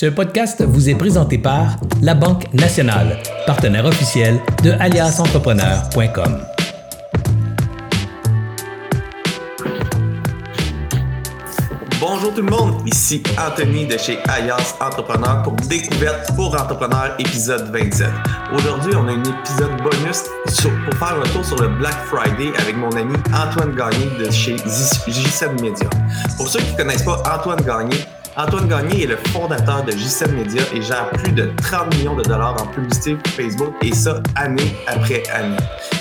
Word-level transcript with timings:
Ce 0.00 0.06
podcast 0.06 0.64
vous 0.66 0.88
est 0.88 0.94
présenté 0.94 1.36
par 1.36 1.76
La 2.00 2.14
Banque 2.14 2.50
Nationale, 2.54 3.18
partenaire 3.46 3.84
officiel 3.84 4.40
de 4.64 4.70
aliasentrepreneur.com. 4.70 6.40
Bonjour 12.00 12.32
tout 12.34 12.40
le 12.40 12.50
monde, 12.50 12.80
ici 12.86 13.22
Anthony 13.38 13.84
de 13.84 13.98
chez 13.98 14.18
Alias 14.26 14.74
Entrepreneur 14.80 15.42
pour 15.42 15.52
Découverte 15.68 16.34
pour 16.34 16.58
Entrepreneurs 16.58 17.14
épisode 17.18 17.70
27. 17.70 18.08
Aujourd'hui, 18.54 18.94
on 18.96 19.06
a 19.06 19.12
un 19.12 19.22
épisode 19.22 19.82
bonus 19.82 20.22
pour 20.44 20.94
faire 20.94 21.18
un 21.18 21.28
tour 21.34 21.44
sur 21.44 21.60
le 21.60 21.68
Black 21.68 22.06
Friday 22.06 22.56
avec 22.58 22.74
mon 22.74 22.90
ami 22.92 23.16
Antoine 23.34 23.74
Gagné 23.74 24.08
de 24.18 24.30
chez 24.30 24.56
J7 24.56 25.60
Media. 25.60 25.90
Pour 26.38 26.48
ceux 26.48 26.60
qui 26.60 26.72
ne 26.72 26.76
connaissent 26.78 27.02
pas 27.02 27.22
Antoine 27.36 27.60
Gagné, 27.60 27.96
Antoine 28.36 28.68
Gagné 28.68 29.02
est 29.02 29.06
le 29.06 29.16
fondateur 29.16 29.84
de 29.84 29.90
J7 29.90 30.30
Media 30.32 30.62
et 30.72 30.80
gère 30.80 31.10
plus 31.10 31.32
de 31.32 31.50
30 31.62 31.96
millions 31.96 32.14
de 32.14 32.22
dollars 32.22 32.62
en 32.62 32.66
publicité 32.66 33.16
pour 33.16 33.32
Facebook 33.32 33.74
et 33.82 33.92
ça 33.92 34.22
année 34.36 34.72
après 34.86 35.28
année. 35.30 35.56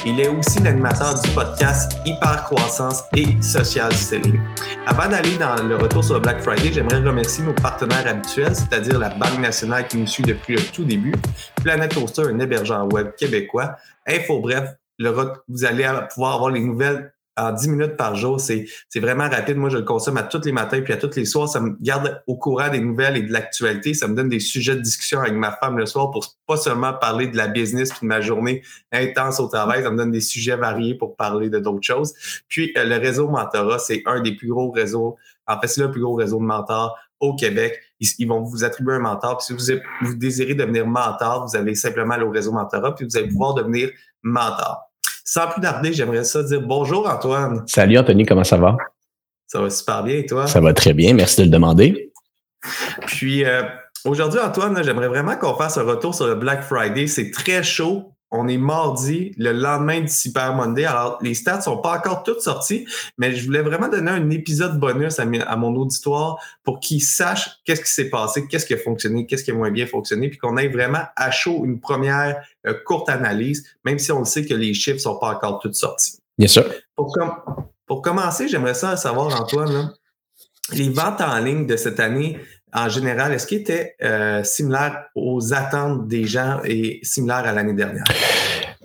Il 0.06 0.20
est 0.20 0.28
aussi 0.28 0.60
l'animateur 0.62 1.20
du 1.20 1.28
podcast 1.32 1.98
Hyper 2.06 2.44
Croissance 2.44 3.04
et 3.16 3.42
Social 3.42 3.92
Selling. 3.94 4.40
Avant 4.86 5.10
d'aller 5.10 5.38
dans 5.38 5.56
le 5.64 5.76
retour 5.76 6.04
sur 6.04 6.16
le 6.16 6.20
Black 6.20 6.42
Friday, 6.42 6.72
j'aimerais 6.72 7.00
remercier 7.00 7.44
nos 7.44 7.54
partenaires 7.54 8.08
habituels, 8.08 8.56
c'est-à-dire 8.56 9.00
la 9.00 9.10
Banque 9.10 9.40
nationale 9.40 9.88
qui 9.88 9.98
nous 9.98 10.08
suit 10.08 10.24
depuis 10.24 10.56
le 10.56 10.62
tout 10.62 10.84
début, 10.84 11.16
Planet 11.64 11.92
Toaster, 11.92 12.24
un 12.30 12.40
hébergeur 12.40 12.92
web 12.94 13.12
québécois, 13.18 13.76
Info 14.08 14.40
Bref, 14.40 14.76
le, 15.00 15.10
vous 15.48 15.66
allez 15.66 15.90
pouvoir 16.14 16.36
avoir 16.36 16.52
les 16.52 16.60
nouvelles 16.60 17.12
en 17.40 17.52
10 17.52 17.70
minutes 17.70 17.98
par 17.98 18.16
jour. 18.16 18.40
C'est, 18.40 18.66
vraiment 18.96 19.30
rapide. 19.30 19.58
Moi, 19.58 19.70
je 19.70 19.78
le 19.78 19.84
consomme 19.84 20.18
à 20.18 20.24
tous 20.24 20.42
les 20.46 20.52
matins 20.52 20.82
puis 20.82 20.94
à 20.94 20.98
tous 20.98 21.16
les 21.16 21.26
soirs. 21.26 21.48
Ça 21.48 21.60
me 21.60 21.76
garde 21.82 22.22
au 22.28 22.36
courant 22.36 22.70
des 22.70 22.80
nouvelles 22.80 23.18
et 23.18 23.22
de 23.22 23.32
l'actualité. 23.32 23.94
Ça 23.94 24.08
me 24.08 24.16
donne 24.16 24.30
des 24.30 24.40
sujets 24.40 24.76
de 24.76 24.82
discussion 24.82 25.20
avec 25.22 25.34
ma 25.34 25.52
femme 25.52 25.78
le 25.78 25.86
soir 25.86 26.12
pour 26.12 26.26
pas 26.46 26.58
seulement 26.58 26.94
parler 26.94 27.28
de 27.28 27.38
la 27.38 27.48
business 27.48 27.92
puis 27.92 28.02
de 28.02 28.08
ma 28.08 28.22
journée 28.22 28.62
intense 28.92 29.40
au 29.40 29.48
travail. 29.48 29.84
Ça 29.84 29.92
me 29.92 29.98
donne 29.98 30.12
des 30.12 30.22
sujets 30.22 30.56
variés 30.56 30.96
pour 30.96 31.16
parler 31.16 31.50
de 31.50 31.60
d'autres 31.60 31.86
choses. 31.86 32.14
Puis, 32.48 32.74
euh, 32.78 32.84
le 32.84 32.98
réseau 32.98 33.30
Mentorat, 33.30 33.80
c'est 33.80 34.04
un 34.06 34.22
des 34.22 34.36
plus 34.36 34.50
gros 34.50 34.72
réseaux. 34.72 35.18
En 35.48 35.60
fait, 35.60 35.68
c'est 35.68 35.82
le 35.82 35.92
plus 35.92 36.02
gros 36.02 36.16
réseau 36.16 36.40
de 36.40 36.46
mentors 36.46 36.98
au 37.20 37.36
Québec. 37.36 37.80
Ils, 38.00 38.28
vont 38.28 38.42
vous 38.42 38.64
attribuer 38.64 38.94
un 38.94 39.00
mentor. 39.00 39.38
Puis 39.38 39.48
si 39.48 39.74
vous, 39.74 39.82
vous 40.02 40.16
désirez 40.16 40.54
devenir 40.54 40.88
mentor, 40.88 41.46
vous 41.48 41.58
allez 41.58 41.76
simplement 41.76 42.14
aller 42.14 42.24
au 42.24 42.32
réseau 42.32 42.52
Mentorat, 42.52 42.96
puis 42.96 43.06
vous 43.06 43.18
allez 43.18 43.28
pouvoir 43.28 43.54
devenir 43.56 43.90
mentor. 44.24 44.89
Sans 45.32 45.48
plus 45.48 45.62
tarder, 45.62 45.94
j'aimerais 45.94 46.24
ça 46.24 46.42
dire 46.42 46.60
bonjour 46.60 47.08
Antoine. 47.08 47.62
Salut 47.68 48.00
Anthony, 48.00 48.26
comment 48.26 48.44
ça 48.44 48.58
va? 48.58 48.76
Ça 49.46 49.62
va 49.62 49.70
super 49.70 50.02
bien 50.02 50.16
et 50.16 50.26
toi? 50.26 50.48
Ça 50.48 50.60
va 50.60 50.74
très 50.74 50.92
bien, 50.94 51.14
merci 51.14 51.42
de 51.42 51.46
le 51.46 51.52
demander. 51.52 52.12
Puis 53.06 53.46
euh, 53.46 53.62
aujourd'hui, 54.06 54.40
Antoine, 54.40 54.84
j'aimerais 54.84 55.08
vraiment 55.08 55.36
qu'on 55.36 55.54
fasse 55.54 55.78
un 55.78 55.84
retour 55.84 56.16
sur 56.16 56.26
le 56.26 56.34
Black 56.34 56.64
Friday. 56.64 57.06
C'est 57.06 57.30
très 57.30 57.62
chaud 57.62 58.16
on 58.32 58.48
est 58.48 58.58
mardi, 58.58 59.34
le 59.38 59.52
lendemain 59.52 60.02
du 60.02 60.08
Super 60.08 60.54
Monday. 60.54 60.86
Alors, 60.86 61.18
les 61.22 61.34
stats 61.34 61.62
sont 61.62 61.78
pas 61.78 61.98
encore 61.98 62.24
toutes 62.24 62.42
sorties, 62.42 62.86
mais 63.18 63.34
je 63.36 63.46
voulais 63.46 63.62
vraiment 63.62 63.88
donner 63.88 64.12
un 64.12 64.30
épisode 64.30 64.80
bonus 64.80 65.20
à, 65.20 65.26
mon 65.26 65.76
auditoire 65.76 66.38
pour 66.64 66.80
qu'ils 66.80 67.02
sachent 67.02 67.50
qu'est-ce 67.66 67.82
qui 67.82 67.92
s'est 67.92 68.10
passé, 68.10 68.48
qu'est-ce 68.48 68.66
qui 68.66 68.74
a 68.74 68.78
fonctionné, 68.78 69.26
qu'est-ce 69.26 69.44
qui 69.44 69.52
a 69.52 69.56
moins 69.56 69.72
bien 69.72 69.88
fonctionné, 69.88 70.30
puis 70.30 70.38
qu'on 70.38 70.58
ait 70.58 70.68
vraiment 70.68 71.04
à 71.16 71.32
chaud 71.32 71.64
une 71.66 71.80
première 71.80 72.44
euh, 72.68 72.74
courte 72.86 73.10
analyse, 73.10 73.66
même 73.84 73.98
si 73.98 74.12
on 74.12 74.24
sait 74.26 74.46
que 74.46 74.54
les 74.54 74.74
chiffres 74.74 75.00
sont 75.00 75.18
pas 75.18 75.36
encore 75.36 75.60
toutes 75.60 75.76
sortis. 75.76 76.20
Bien 76.38 76.48
sûr. 76.48 76.66
Pour, 76.96 77.18
pour 77.88 78.02
commencer, 78.02 78.48
j'aimerais 78.48 78.76
ça 78.76 78.96
savoir, 78.96 79.42
Antoine, 79.42 79.92
les 80.74 80.90
ventes 80.90 81.22
en 81.22 81.40
ligne 81.40 81.66
de 81.66 81.76
cette 81.76 82.00
année, 82.00 82.40
en 82.74 82.90
général, 82.90 83.34
est-ce 83.34 83.48
qu'il 83.48 83.60
était 83.60 83.96
euh, 84.04 84.44
similaire 84.44 85.06
aux 85.16 85.54
attentes 85.54 86.08
des 86.08 86.26
gens 86.26 86.60
et 86.64 87.00
similaire 87.04 87.46
à 87.46 87.52
l'année 87.52 87.74
dernière? 87.74 88.04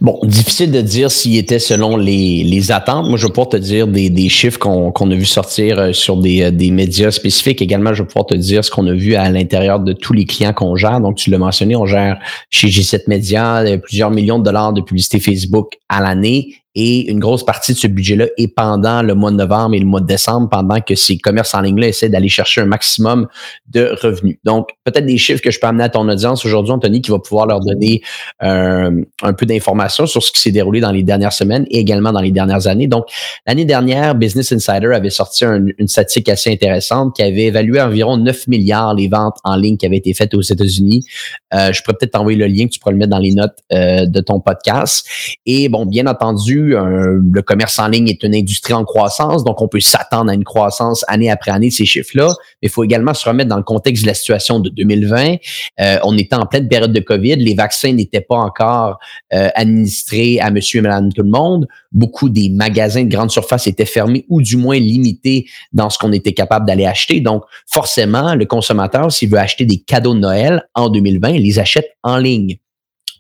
Bon, 0.01 0.19
difficile 0.25 0.73
de 0.73 0.81
dire 0.81 1.11
s'il 1.11 1.37
était 1.37 1.59
selon 1.59 1.97
les, 1.97 2.73
attentes. 2.73 3.09
Moi, 3.09 3.17
je 3.17 3.27
vais 3.27 3.33
pouvoir 3.33 3.51
te 3.51 3.57
dire 3.57 3.87
des, 3.87 4.29
chiffres 4.29 4.59
qu'on 4.59 5.11
a 5.11 5.15
vu 5.15 5.25
sortir 5.25 5.79
euh, 5.79 5.93
sur 5.93 6.19
euh, 6.19 6.51
des, 6.51 6.71
médias 6.71 7.11
spécifiques. 7.11 7.63
Également, 7.63 7.95
je 7.95 8.03
vais 8.03 8.09
pouvoir 8.09 8.27
te 8.27 8.35
dire 8.35 8.65
ce 8.65 8.71
qu'on 8.71 8.87
a 8.87 8.95
vu 8.95 9.15
à 9.15 9.31
l'intérieur 9.31 9.81
de 9.81 9.93
tous 9.93 10.13
les 10.13 10.25
clients 10.25 10.53
qu'on 10.53 10.77
gère. 10.77 11.01
Donc, 11.01 11.17
tu 11.17 11.31
l'as 11.31 11.39
mentionné, 11.39 11.77
on 11.77 11.87
gère 11.87 12.19
chez 12.51 12.69
G7 12.69 13.03
Media 13.07 13.65
plusieurs 13.83 14.11
millions 14.11 14.39
de 14.39 14.45
dollars 14.45 14.73
de 14.73 14.81
publicité 14.81 15.21
Facebook 15.21 15.79
à 15.89 16.01
l'année 16.01 16.64
et 16.75 17.11
une 17.11 17.21
grosse 17.21 17.45
partie 17.45 17.73
de 17.73 17.79
ce 17.79 17.87
budget-là 17.87 18.27
est 18.37 18.49
pendant 18.49 19.03
le 19.03 19.15
mois 19.15 19.31
de 19.31 19.37
novembre 19.37 19.75
et 19.75 19.79
le 19.79 19.87
mois 19.87 20.01
de 20.01 20.07
décembre, 20.07 20.49
pendant 20.49 20.81
que 20.81 20.95
ces 20.95 21.19
commerces 21.19 21.55
en 21.55 21.61
ligne-là 21.61 21.89
essaient 21.89 22.09
d'aller 22.09 22.29
chercher 22.29 22.63
un 22.63 22.67
maximum 22.67 23.29
de 23.69 23.97
revenus. 24.03 24.39
Donc, 24.45 24.71
peut-être 24.85 25.07
des 25.07 25.19
chiffres 25.19 25.43
que 25.43 25.51
je 25.51 25.61
peux 25.61 25.67
amener 25.67 25.85
à 25.85 25.89
ton 25.89 26.09
audience 26.09 26.45
aujourd'hui, 26.45 26.73
Anthony, 26.73 27.03
qui 27.03 27.11
va 27.11 27.19
pouvoir 27.19 27.47
leur 27.47 27.61
donner 27.61 28.03
euh, 28.43 29.03
un 29.23 29.33
peu 29.33 29.47
d'informations 29.47 30.07
sur 30.07 30.23
ce 30.23 30.33
qui 30.33 30.41
s'est 30.41 30.51
déroulé 30.51 30.81
dans 30.81 30.93
les 30.93 31.03
dernières 31.03 31.33
semaines 31.33 31.65
et 31.71 31.79
également 31.79 32.13
dans 32.13 32.21
les 32.21 32.33
dernières 32.33 32.67
années. 32.67 32.89
Donc, 32.89 33.07
l'année 33.47 33.65
dernière, 33.65 34.15
Business 34.15 34.53
Insider 34.53 34.93
avait 34.95 35.11
sorti 35.11 35.45
une 35.45 35.89
statistique 35.89 36.29
assez 36.29 36.51
intéressante 36.51 37.15
qui 37.17 37.23
avait 37.23 37.45
évalué 37.45 37.81
environ 37.81 38.17
9 38.17 38.49
milliards 38.49 38.95
les 38.95 39.09
ventes 39.09 39.37
en 39.45 39.57
ligne 39.57 39.77
qui 39.77 39.87
avaient 39.87 39.97
été 39.97 40.15
faites 40.15 40.35
aux 40.35 40.41
États-Unis. 40.41 41.05
Euh, 41.53 41.73
je 41.73 41.83
pourrais 41.83 41.97
peut-être 41.99 42.13
t'envoyer 42.13 42.39
le 42.39 42.47
lien 42.47 42.67
que 42.67 42.71
tu 42.71 42.79
pourras 42.79 42.93
le 42.93 42.99
mettre 42.99 43.11
dans 43.11 43.19
les 43.19 43.33
notes 43.33 43.59
euh, 43.73 44.07
de 44.07 44.21
ton 44.21 44.41
podcast. 44.41 45.07
Et 45.47 45.69
bon, 45.69 45.87
bien 45.87 46.07
entendu, 46.07 46.64
le 46.73 47.43
commerce 47.43 47.79
en 47.79 47.89
ligne 47.89 48.09
est 48.09 48.23
une 48.23 48.35
industrie 48.35 48.75
en 48.75 48.85
croissance, 48.85 49.45
donc 49.45 49.61
on 49.61 49.69
peut 49.69 49.81
s'attendre 49.81 50.31
à 50.31 50.35
une 50.35 50.45
croissance 50.45 51.05
année 51.09 51.31
après 51.31 51.51
année 51.51 51.69
de 51.69 51.73
ces 51.73 51.85
chiffres-là. 51.85 52.29
Mais 52.63 52.69
il 52.69 52.71
faut 52.71 52.85
également 52.85 53.15
se 53.15 53.29
remettre 53.29 53.49
dans 53.49 53.57
le 53.57 53.63
contexte 53.63 54.03
de 54.05 54.09
la 54.09 54.15
situation 54.15 54.61
de 54.61 54.71
2020. 54.71 55.37
Euh, 55.81 55.99
on 56.05 56.17
était 56.17 56.37
en 56.37 56.47
pleine 56.47 56.69
période 56.69 56.93
de 56.93 57.01
COVID, 57.01 57.37
les 57.37 57.55
vaccins 57.55 57.93
n'étaient 57.93 58.21
pas 58.21 58.37
encore 58.37 58.99
euh, 59.33 59.49
administrés 59.55 60.41
à 60.41 60.51
monsieur 60.51 60.79
et 60.79 60.83
madame 60.83 61.13
tout 61.13 61.23
le 61.23 61.31
monde. 61.31 61.67
Beaucoup 61.93 62.29
des 62.29 62.49
magasins 62.49 63.05
de 63.05 63.11
grande 63.11 63.31
surface 63.31 63.67
étaient 63.67 63.85
fermés 63.85 64.25
ou 64.29 64.43
du 64.43 64.57
moins 64.57 64.79
limités 64.79 65.47
dans 65.73 65.91
ce 65.91 65.99
qu'on 65.99 66.13
était 66.13 66.33
capable 66.33 66.67
d'aller 66.67 66.87
acheter. 66.87 67.21
Donc, 67.21 67.45
forcément, 67.67 68.35
le 68.35 68.47
consommateur, 68.47 69.13
s'il 69.13 69.31
veut 69.31 69.39
acheter 69.39 69.65
des 69.65 69.79
cadeaux 69.79 70.15
de 70.15 70.21
Noël 70.21 70.63
en 70.75 70.89
2020, 70.89 71.31
il 71.31 71.43
les 71.43 71.59
achète 71.59 71.91
en 72.03 72.19
ligne. 72.19 72.57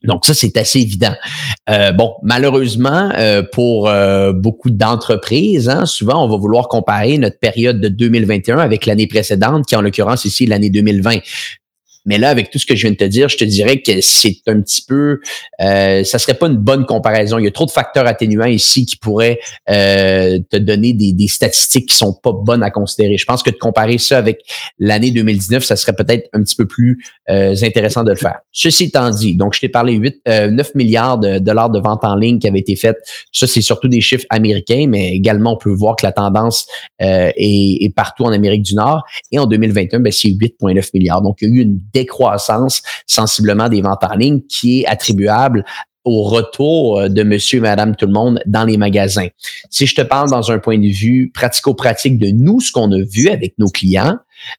Donc 0.05 0.27
ça, 0.27 0.35
c'est 0.35 0.57
assez 0.57 0.81
évident. 0.81 1.15
Euh, 1.71 1.93
bon, 1.93 2.15
malheureusement, 2.23 3.11
euh, 3.17 3.43
pour 3.53 3.89
euh, 3.89 4.33
beaucoup 4.33 4.71
d'entreprises, 4.71 5.69
hein, 5.69 5.87
souvent, 5.87 6.25
on 6.25 6.29
va 6.29 6.37
vouloir 6.37 6.69
comparer 6.69 7.19
notre 7.19 7.39
période 7.39 7.81
de 7.81 7.89
2021 7.89 8.59
avec 8.59 8.87
l'année 8.87 9.07
précédente, 9.07 9.67
qui 9.67 9.77
en 9.77 9.81
l'occurrence 9.81 10.25
ici 10.25 10.47
l'année 10.47 10.71
2020. 10.71 11.19
Mais 12.05 12.19
là, 12.19 12.31
avec 12.31 12.51
tout 12.51 12.59
ce 12.59 12.67
que 12.67 12.75
je 12.75 12.83
viens 12.83 12.91
de 12.91 12.97
te 12.97 13.05
dire, 13.05 13.29
je 13.29 13.37
te 13.37 13.45
dirais 13.45 13.81
que 13.81 14.01
c'est 14.01 14.37
un 14.47 14.61
petit 14.61 14.83
peu, 14.83 15.21
euh, 15.61 16.05
ça 16.05 16.19
serait 16.19 16.35
pas 16.35 16.47
une 16.47 16.57
bonne 16.57 16.85
comparaison. 16.85 17.39
Il 17.39 17.45
y 17.45 17.49
a 17.49 17.51
trop 17.51 17.67
de 17.67 17.71
facteurs 17.71 18.07
atténuants 18.07 18.45
ici 18.47 18.87
qui 18.87 18.97
pourraient 18.97 19.41
euh, 19.71 20.39
te 20.51 20.57
donner 20.57 20.93
des, 20.93 21.13
des, 21.13 21.29
statistiques 21.29 21.89
qui 21.89 21.97
sont 21.97 22.13
pas 22.13 22.33
bonnes 22.33 22.63
à 22.63 22.71
considérer. 22.71 23.17
Je 23.17 23.25
pense 23.25 23.43
que 23.43 23.51
de 23.51 23.57
comparer 23.57 23.99
ça 23.99 24.19
avec 24.19 24.41
l'année 24.79 25.11
2019, 25.11 25.65
ça 25.65 25.77
serait 25.77 25.95
peut-être 25.95 26.29
un 26.33 26.43
petit 26.43 26.57
peu 26.57 26.67
plus 26.67 27.03
euh, 27.31 27.55
intéressant 27.63 28.05
de 28.05 28.11
le 28.11 28.17
faire. 28.17 28.41
Ceci 28.53 28.85
étant 28.85 29.09
dit, 29.11 29.35
donc 29.35 29.55
je 29.55 29.61
t'ai 29.61 29.71
parlé 29.71 29.95
8, 29.95 30.17
9 30.27 30.29
euh, 30.29 30.63
milliards 30.75 31.19
de 31.19 31.39
dollars 31.39 31.71
de 31.71 31.81
ventes 31.81 32.05
en 32.05 32.17
ligne 32.17 32.39
qui 32.39 32.47
avaient 32.47 32.59
été 32.59 32.77
faites. 32.77 32.99
Ça, 33.33 33.47
c'est 33.47 33.63
surtout 33.63 33.89
des 33.89 34.01
chiffres 34.01 34.27
américains, 34.31 34.87
mais 34.89 35.13
également 35.13 35.55
on 35.55 35.57
peut 35.57 35.73
voir 35.73 35.97
que 35.97 36.05
la 36.05 36.13
tendance 36.13 36.67
euh, 37.03 37.31
est, 37.37 37.85
est, 37.85 37.95
partout 37.95 38.25
en 38.25 38.33
Amérique 38.33 38.63
du 38.63 38.75
Nord. 38.75 39.05
Et 39.33 39.39
en 39.39 39.47
2021, 39.47 40.01
ben, 40.01 40.13
c'est 40.13 40.29
8,9 40.29 40.91
milliards. 40.93 41.23
Donc, 41.23 41.39
il 41.41 41.49
y 41.49 41.53
a 41.53 41.55
eu 41.55 41.63
une 41.63 41.81
décroissance 41.95 42.83
sensiblement 43.07 43.69
des 43.69 43.83
ventes 43.83 44.05
en 44.05 44.15
ligne 44.15 44.41
qui 44.49 44.81
est 44.81 44.87
attribuable 44.87 45.65
au 46.05 46.23
retour 46.23 47.01
euh, 47.01 47.09
de 47.09 47.23
monsieur 47.23 47.59
et 47.59 47.63
madame 47.63 47.97
tout 47.97 48.07
le 48.07 48.13
monde 48.13 48.41
dans 48.47 48.65
les 48.65 48.77
magasins. 48.77 49.29
Si 49.71 49.87
je 49.87 49.95
te 49.95 50.03
parle 50.03 50.31
dans 50.31 50.51
un 50.51 50.59
point 50.59 50.79
de 50.79 50.89
vue 50.89 51.31
pratico-pratique 51.33 52.19
de 52.19 52.29
nous, 52.29 52.61
ce 52.61 52.73
qu'on 52.73 52.93
a 52.93 52.99
vu 52.99 53.29
avec 53.29 53.55
nos 53.59 53.69
clients, 53.69 54.19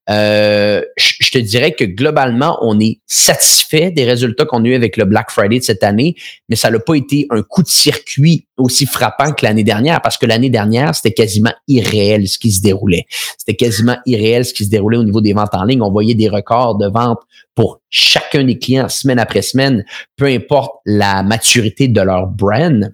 euh, 0.09 0.81
je 0.97 1.31
te 1.31 1.38
dirais 1.38 1.72
que 1.72 1.84
globalement, 1.84 2.58
on 2.62 2.80
est 2.80 3.00
satisfait 3.06 3.92
des 3.92 4.06
résultats 4.06 4.45
qu'on 4.45 4.63
a 4.63 4.68
eu 4.68 4.75
avec 4.75 4.98
le 4.98 5.06
Black 5.06 5.31
Friday 5.31 5.60
de 5.60 5.63
cette 5.63 5.83
année, 5.83 6.16
mais 6.50 6.56
ça 6.56 6.69
n'a 6.69 6.80
pas 6.80 6.95
été 6.95 7.27
un 7.30 7.42
coup 7.42 7.63
de 7.63 7.68
circuit 7.68 8.48
aussi 8.57 8.86
frappant 8.86 9.33
que 9.33 9.45
l'année 9.45 9.63
dernière, 9.63 10.01
parce 10.01 10.18
que 10.18 10.25
l'année 10.25 10.50
dernière, 10.50 10.95
c'était 10.95 11.13
quasiment 11.13 11.54
irréel 11.68 12.27
ce 12.27 12.38
qui 12.38 12.51
se 12.51 12.62
déroulait. 12.62 13.06
C'était 13.38 13.56
quasiment 13.56 13.98
irréel 14.06 14.45
ce 14.45 14.54
qui 14.54 14.66
se 14.66 14.69
déroulait 14.69 14.98
au 14.98 15.04
niveau 15.04 15.22
des 15.22 15.33
ventes 15.33 15.54
en 15.54 15.63
ligne. 15.63 15.81
On 15.81 15.92
voyait 15.92 16.16
des 16.16 16.30
records 16.30 16.77
de 16.77 16.88
ventes 16.88 17.22
pour 17.54 17.81
chacun 17.89 18.44
des 18.44 18.57
clients 18.57 18.89
semaine 18.89 19.19
après 19.19 19.42
semaine, 19.42 19.86
peu 20.16 20.25
importe 20.25 20.74
la 20.86 21.24
maturité 21.24 21.88
de 21.88 22.01
leur 22.01 22.27
brand. 22.27 22.94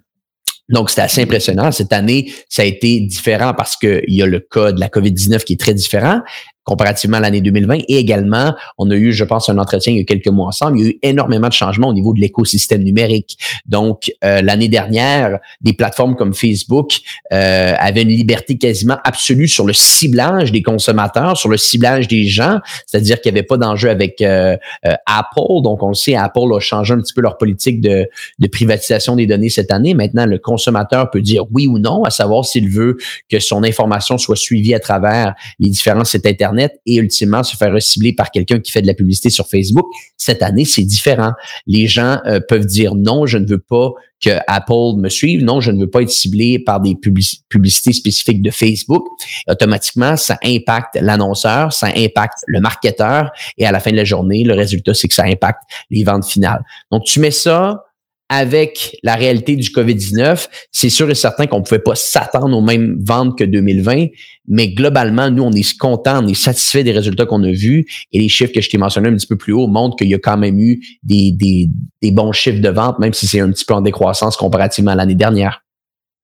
Donc, 0.68 0.90
c'était 0.90 1.02
assez 1.02 1.22
impressionnant. 1.22 1.70
Cette 1.70 1.92
année, 1.92 2.32
ça 2.48 2.62
a 2.62 2.64
été 2.64 3.00
différent 3.00 3.52
parce 3.52 3.76
qu'il 3.76 4.04
y 4.08 4.22
a 4.22 4.26
le 4.26 4.40
cas 4.40 4.72
de 4.72 4.80
la 4.80 4.88
COVID-19 4.88 5.44
qui 5.44 5.54
est 5.54 5.60
très 5.60 5.74
différent. 5.74 6.20
Comparativement 6.64 7.16
à 7.16 7.20
l'année 7.20 7.40
2020. 7.40 7.80
Et 7.88 7.96
également, 7.96 8.54
on 8.78 8.90
a 8.90 8.94
eu, 8.94 9.12
je 9.12 9.24
pense, 9.24 9.48
un 9.48 9.58
entretien 9.58 9.92
il 9.92 9.98
y 9.98 10.00
a 10.00 10.04
quelques 10.04 10.28
mois 10.28 10.46
ensemble. 10.46 10.78
Il 10.78 10.84
y 10.84 10.86
a 10.86 10.90
eu 10.90 10.98
énormément 11.02 11.48
de 11.48 11.52
changements 11.52 11.88
au 11.88 11.92
niveau 11.92 12.12
de 12.12 12.20
l'écosystème 12.20 12.82
numérique. 12.82 13.38
Donc, 13.66 14.12
euh, 14.24 14.42
l'année 14.42 14.68
dernière, 14.68 15.38
des 15.60 15.72
plateformes 15.72 16.14
comme 16.14 16.34
Facebook 16.34 16.92
euh, 17.32 17.74
avaient 17.78 18.02
une 18.02 18.10
liberté 18.10 18.58
quasiment 18.58 18.98
absolue 19.04 19.48
sur 19.48 19.66
le 19.66 19.72
ciblage 19.72 20.52
des 20.52 20.62
consommateurs, 20.62 21.36
sur 21.36 21.48
le 21.48 21.56
ciblage 21.56 22.06
des 22.06 22.26
gens, 22.26 22.60
c'est-à-dire 22.86 23.20
qu'il 23.20 23.32
n'y 23.32 23.38
avait 23.38 23.46
pas 23.46 23.56
d'enjeu 23.56 23.90
avec 23.90 24.20
euh, 24.22 24.56
euh, 24.86 24.94
Apple. 25.06 25.62
Donc, 25.62 25.82
on 25.82 25.88
le 25.88 25.94
sait, 25.94 26.14
Apple 26.14 26.54
a 26.56 26.60
changé 26.60 26.94
un 26.94 26.98
petit 26.98 27.12
peu 27.12 27.22
leur 27.22 27.38
politique 27.38 27.80
de, 27.80 28.08
de 28.38 28.46
privatisation 28.46 29.16
des 29.16 29.26
données 29.26 29.48
cette 29.48 29.72
année. 29.72 29.94
Maintenant, 29.94 30.26
le 30.26 30.38
consommateur 30.38 31.10
peut 31.10 31.22
dire 31.22 31.44
oui 31.50 31.66
ou 31.66 31.78
non, 31.78 32.04
à 32.04 32.10
savoir 32.10 32.44
s'il 32.44 32.68
veut 32.68 32.98
que 33.28 33.40
son 33.40 33.64
information 33.64 34.16
soit 34.16 34.36
suivie 34.36 34.74
à 34.74 34.80
travers 34.80 35.34
les 35.58 35.68
différents 35.68 36.04
sites 36.04 36.26
Internet 36.26 36.51
et 36.86 36.96
ultimement 36.96 37.42
se 37.42 37.56
faire 37.56 37.72
recibler 37.72 38.12
par 38.12 38.30
quelqu'un 38.30 38.60
qui 38.60 38.72
fait 38.72 38.82
de 38.82 38.86
la 38.86 38.94
publicité 38.94 39.30
sur 39.30 39.48
Facebook. 39.48 39.86
Cette 40.16 40.42
année, 40.42 40.64
c'est 40.64 40.84
différent. 40.84 41.32
Les 41.66 41.86
gens 41.86 42.18
euh, 42.26 42.40
peuvent 42.46 42.66
dire 42.66 42.94
non, 42.94 43.26
je 43.26 43.38
ne 43.38 43.46
veux 43.46 43.58
pas 43.58 43.90
que 44.22 44.30
Apple 44.46 44.98
me 44.98 45.08
suive. 45.08 45.44
Non, 45.44 45.60
je 45.60 45.70
ne 45.72 45.80
veux 45.80 45.90
pas 45.90 46.02
être 46.02 46.10
ciblé 46.10 46.58
par 46.58 46.80
des 46.80 46.94
publicités 46.94 47.92
spécifiques 47.92 48.40
de 48.40 48.50
Facebook. 48.50 49.04
Automatiquement, 49.48 50.16
ça 50.16 50.38
impacte 50.44 50.96
l'annonceur, 51.00 51.72
ça 51.72 51.88
impacte 51.96 52.38
le 52.46 52.60
marketeur 52.60 53.30
et 53.58 53.66
à 53.66 53.72
la 53.72 53.80
fin 53.80 53.90
de 53.90 53.96
la 53.96 54.04
journée, 54.04 54.44
le 54.44 54.54
résultat, 54.54 54.94
c'est 54.94 55.08
que 55.08 55.14
ça 55.14 55.24
impacte 55.24 55.62
les 55.90 56.04
ventes 56.04 56.24
finales. 56.24 56.62
Donc, 56.90 57.04
tu 57.04 57.18
mets 57.20 57.32
ça 57.32 57.84
avec 58.32 58.96
la 59.02 59.14
réalité 59.14 59.56
du 59.56 59.68
COVID-19, 59.68 60.48
c'est 60.70 60.88
sûr 60.88 61.10
et 61.10 61.14
certain 61.14 61.46
qu'on 61.46 61.58
ne 61.58 61.64
pouvait 61.64 61.80
pas 61.80 61.94
s'attendre 61.94 62.56
aux 62.56 62.62
mêmes 62.62 62.96
ventes 63.04 63.36
que 63.36 63.44
2020, 63.44 64.06
mais 64.48 64.68
globalement, 64.68 65.30
nous, 65.30 65.42
on 65.42 65.52
est 65.52 65.76
content, 65.76 66.24
on 66.24 66.26
est 66.26 66.34
satisfait 66.34 66.82
des 66.82 66.92
résultats 66.92 67.26
qu'on 67.26 67.42
a 67.44 67.50
vus 67.50 67.84
et 68.10 68.18
les 68.18 68.30
chiffres 68.30 68.54
que 68.54 68.62
je 68.62 68.70
t'ai 68.70 68.78
mentionnés 68.78 69.10
un 69.10 69.16
petit 69.16 69.26
peu 69.26 69.36
plus 69.36 69.52
haut 69.52 69.66
montrent 69.66 69.96
qu'il 69.96 70.08
y 70.08 70.14
a 70.14 70.18
quand 70.18 70.38
même 70.38 70.58
eu 70.58 70.80
des, 71.02 71.30
des, 71.32 71.68
des 72.00 72.10
bons 72.10 72.32
chiffres 72.32 72.62
de 72.62 72.70
vente, 72.70 72.98
même 72.98 73.12
si 73.12 73.26
c'est 73.26 73.40
un 73.40 73.50
petit 73.50 73.66
peu 73.66 73.74
en 73.74 73.82
décroissance 73.82 74.38
comparativement 74.38 74.92
à 74.92 74.94
l'année 74.94 75.14
dernière 75.14 75.62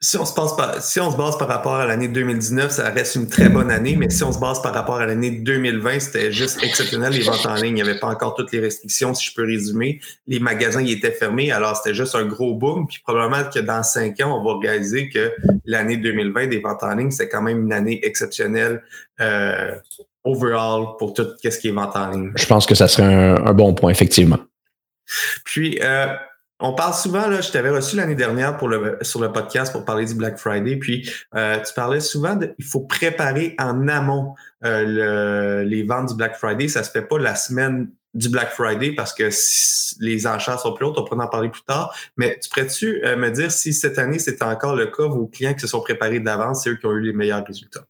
si 0.01 0.17
on 0.17 0.25
se 0.25 0.33
passe 0.33 0.55
par, 0.55 0.81
si 0.81 1.01
on 1.01 1.11
se 1.11 1.17
base 1.17 1.37
par 1.39 1.49
rapport 1.49 1.75
à 1.75 1.85
l'année 1.85 2.07
2019, 2.07 2.71
ça 2.71 2.89
reste 2.91 3.17
une 3.17 3.29
très 3.29 3.49
bonne 3.49 3.71
année, 3.71 3.97
mais 3.97 4.09
si 4.11 4.23
on 4.23 4.33
se 4.33 4.39
base 4.39 4.63
par 4.63 4.73
rapport 4.73 4.97
à 4.97 5.07
l'année 5.07 5.31
2020, 5.31 5.99
c'était 5.99 6.31
juste 6.31 6.63
exceptionnel 6.63 7.13
les 7.13 7.23
ventes 7.23 7.45
en 7.47 7.55
ligne. 7.57 7.77
Il 7.79 7.83
n'y 7.83 7.83
avait 7.83 7.99
pas 7.99 8.07
encore 8.07 8.35
toutes 8.37 8.53
les 8.53 8.61
restrictions, 8.61 9.13
si 9.13 9.29
je 9.29 9.35
peux 9.35 9.45
résumer. 9.45 10.01
Les 10.29 10.39
magasins 10.39 10.83
ils 10.83 10.93
étaient 10.93 11.11
fermés, 11.11 11.51
alors 11.51 11.77
c'était 11.77 11.95
juste 11.95 12.15
un 12.15 12.27
gros 12.27 12.55
boom. 12.55 12.87
Puis 12.87 13.01
probablement 13.03 13.51
que 13.51 13.59
dans 13.59 13.83
cinq 13.83 14.21
ans, 14.21 14.41
on 14.41 14.45
va 14.45 14.61
réaliser 14.61 15.09
que 15.09 15.33
l'année 15.65 15.97
2020 15.97 16.47
des 16.47 16.61
ventes 16.61 16.85
en 16.85 16.95
ligne, 16.95 17.11
c'est 17.11 17.29
quand 17.29 17.43
même 17.43 17.65
une 17.65 17.73
année 17.73 17.99
exceptionnelle 18.05 18.85
euh, 19.21 19.75
overall 20.23 20.97
pour 21.01 21.13
tout 21.13 21.27
ce 21.43 21.59
qui 21.59 21.69
est 21.69 21.73
vente 21.73 21.97
en 21.97 22.11
ligne. 22.11 22.33
Je 22.37 22.47
pense 22.47 22.67
que 22.67 22.77
ça 22.77 22.87
serait 22.87 23.13
un, 23.13 23.45
un 23.45 23.53
bon 23.53 23.75
point, 23.75 23.91
effectivement. 23.91 24.39
Puis 25.45 25.79
euh, 25.83 26.07
on 26.61 26.73
parle 26.73 26.95
souvent, 26.95 27.29
là, 27.29 27.41
je 27.41 27.51
t'avais 27.53 27.71
reçu 27.71 27.97
l'année 27.97 28.15
dernière 28.15 28.57
pour 28.57 28.69
le, 28.69 28.99
sur 29.03 29.21
le 29.21 29.31
podcast 29.31 29.73
pour 29.73 29.85
parler 29.85 30.07
du 30.07 30.15
Black 30.15 30.39
Friday, 30.39 30.77
puis 30.77 31.09
euh, 31.37 31.59
tu 31.59 31.73
parlais 31.75 32.01
souvent 32.01 32.35
de, 32.35 32.53
il 32.59 32.65
faut 32.65 32.81
préparer 32.81 33.55
en 33.59 33.87
amont 33.87 34.35
euh, 34.65 35.63
les 35.63 35.85
ventes 35.85 36.09
du 36.09 36.15
Black 36.17 36.37
Friday. 36.37 36.67
Ça 36.69 36.83
se 36.83 36.91
fait 36.91 37.03
pas 37.03 37.19
la 37.19 37.37
semaine 37.37 37.91
du 38.15 38.29
Black 38.29 38.51
Friday 38.51 38.93
parce 38.97 39.13
que 39.13 39.29
les 40.01 40.27
enchères 40.27 40.59
sont 40.59 40.73
plus 40.73 40.87
hautes, 40.87 40.99
on 40.99 41.05
pourra 41.05 41.25
en 41.25 41.29
parler 41.29 41.49
plus 41.49 41.63
tard. 41.63 41.95
Mais 42.17 42.39
tu 42.43 42.49
pourrais-tu 42.49 43.05
euh, 43.05 43.17
me 43.17 43.31
dire 43.31 43.53
si 43.53 43.73
cette 43.73 43.99
année 43.99 44.19
c'est 44.19 44.43
encore 44.43 44.75
le 44.75 44.87
cas, 44.87 45.07
vos 45.07 45.27
clients 45.27 45.55
qui 45.55 45.61
se 45.61 45.69
sont 45.69 45.81
préparés 45.81 46.21
d'avance, 46.21 46.65
c'est 46.65 46.71
eux 46.71 46.77
qui 46.77 46.87
ont 46.87 46.93
eu 46.93 47.03
les 47.03 47.13
meilleurs 47.13 47.45
résultats? 47.47 47.85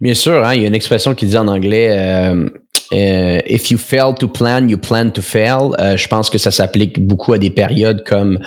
Bien 0.00 0.14
sûr, 0.14 0.44
hein, 0.44 0.54
il 0.54 0.62
y 0.62 0.64
a 0.64 0.68
une 0.68 0.74
expression 0.74 1.14
qui 1.14 1.26
dit 1.26 1.38
en 1.38 1.46
anglais 1.46 1.96
euh, 1.96 2.48
if 2.92 3.70
you 3.70 3.78
fail 3.78 4.14
to 4.14 4.28
plan, 4.28 4.68
you 4.68 4.78
plan 4.78 5.10
to 5.10 5.22
fail. 5.22 5.74
Euh, 5.78 5.96
je 5.96 6.08
pense 6.08 6.30
que 6.30 6.38
ça 6.38 6.50
s'applique 6.50 7.04
beaucoup 7.04 7.32
à 7.32 7.38
des 7.38 7.50
périodes 7.50 8.04
comme 8.04 8.38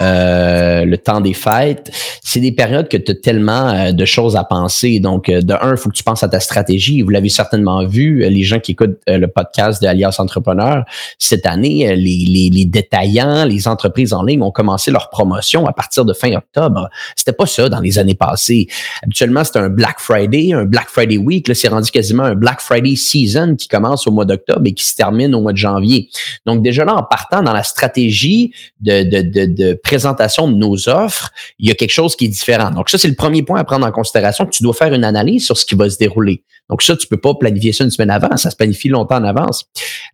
euh, 0.00 0.84
le 0.84 0.98
temps 0.98 1.20
des 1.20 1.34
fêtes. 1.34 1.90
C'est 2.22 2.40
des 2.40 2.52
périodes 2.52 2.88
que 2.88 2.96
tu 2.96 3.12
as 3.12 3.14
tellement 3.14 3.92
de 3.92 4.04
choses 4.04 4.36
à 4.36 4.44
penser. 4.44 4.98
Donc, 4.98 5.26
de 5.26 5.54
un, 5.54 5.72
il 5.72 5.76
faut 5.76 5.90
que 5.90 5.94
tu 5.94 6.02
penses 6.02 6.22
à 6.22 6.28
ta 6.28 6.40
stratégie. 6.40 7.02
Vous 7.02 7.10
l'avez 7.10 7.28
certainement 7.28 7.86
vu, 7.86 8.28
les 8.28 8.42
gens 8.42 8.58
qui 8.58 8.72
écoutent 8.72 8.98
le 9.06 9.26
podcast 9.26 9.82
de 9.82 9.86
Alias 9.86 10.16
Entrepreneur, 10.18 10.84
cette 11.18 11.46
année, 11.46 11.94
les, 11.94 12.24
les, 12.26 12.50
les, 12.50 12.64
détaillants, 12.64 13.44
les 13.44 13.68
entreprises 13.68 14.12
en 14.12 14.22
ligne 14.22 14.42
ont 14.42 14.50
commencé 14.50 14.90
leur 14.90 15.10
promotion 15.10 15.66
à 15.66 15.72
partir 15.72 16.04
de 16.04 16.12
fin 16.12 16.32
octobre. 16.32 16.88
C'était 17.16 17.32
pas 17.32 17.46
ça 17.46 17.68
dans 17.68 17.80
les 17.80 17.98
années 17.98 18.14
passées. 18.14 18.66
Habituellement, 19.02 19.44
c'était 19.44 19.60
un 19.60 19.68
Black 19.68 20.00
Friday, 20.00 20.52
un 20.52 20.64
Black 20.64 20.88
Friday 20.88 21.18
Week. 21.18 21.46
Là, 21.48 21.54
c'est 21.54 21.68
rendu 21.68 21.90
quasiment 21.90 22.24
un 22.24 22.34
Black 22.34 22.60
Friday 22.60 22.96
Season 22.96 23.54
qui 23.56 23.68
commence 23.68 23.91
au 24.06 24.10
mois 24.10 24.24
d'octobre 24.24 24.62
et 24.64 24.72
qui 24.72 24.84
se 24.84 24.94
termine 24.94 25.34
au 25.34 25.40
mois 25.40 25.52
de 25.52 25.58
janvier. 25.58 26.10
Donc 26.46 26.62
déjà 26.62 26.84
là, 26.84 26.94
en 26.94 27.02
partant 27.02 27.42
dans 27.42 27.52
la 27.52 27.62
stratégie 27.62 28.52
de, 28.80 29.02
de, 29.02 29.22
de, 29.22 29.46
de 29.46 29.74
présentation 29.74 30.50
de 30.50 30.56
nos 30.56 30.88
offres, 30.88 31.30
il 31.58 31.68
y 31.68 31.70
a 31.70 31.74
quelque 31.74 31.92
chose 31.92 32.16
qui 32.16 32.26
est 32.26 32.28
différent. 32.28 32.70
Donc 32.70 32.90
ça, 32.90 32.98
c'est 32.98 33.08
le 33.08 33.14
premier 33.14 33.42
point 33.42 33.60
à 33.60 33.64
prendre 33.64 33.86
en 33.86 33.92
considération, 33.92 34.46
que 34.46 34.50
tu 34.50 34.62
dois 34.62 34.74
faire 34.74 34.92
une 34.94 35.04
analyse 35.04 35.44
sur 35.44 35.56
ce 35.56 35.64
qui 35.64 35.74
va 35.74 35.88
se 35.88 35.98
dérouler. 35.98 36.42
Donc 36.68 36.82
ça, 36.82 36.96
tu 36.96 37.06
peux 37.06 37.20
pas 37.20 37.34
planifier 37.34 37.72
ça 37.72 37.84
une 37.84 37.90
semaine 37.90 38.10
avant, 38.10 38.36
ça 38.36 38.50
se 38.50 38.56
planifie 38.56 38.88
longtemps 38.88 39.16
en 39.16 39.24
avance. 39.24 39.64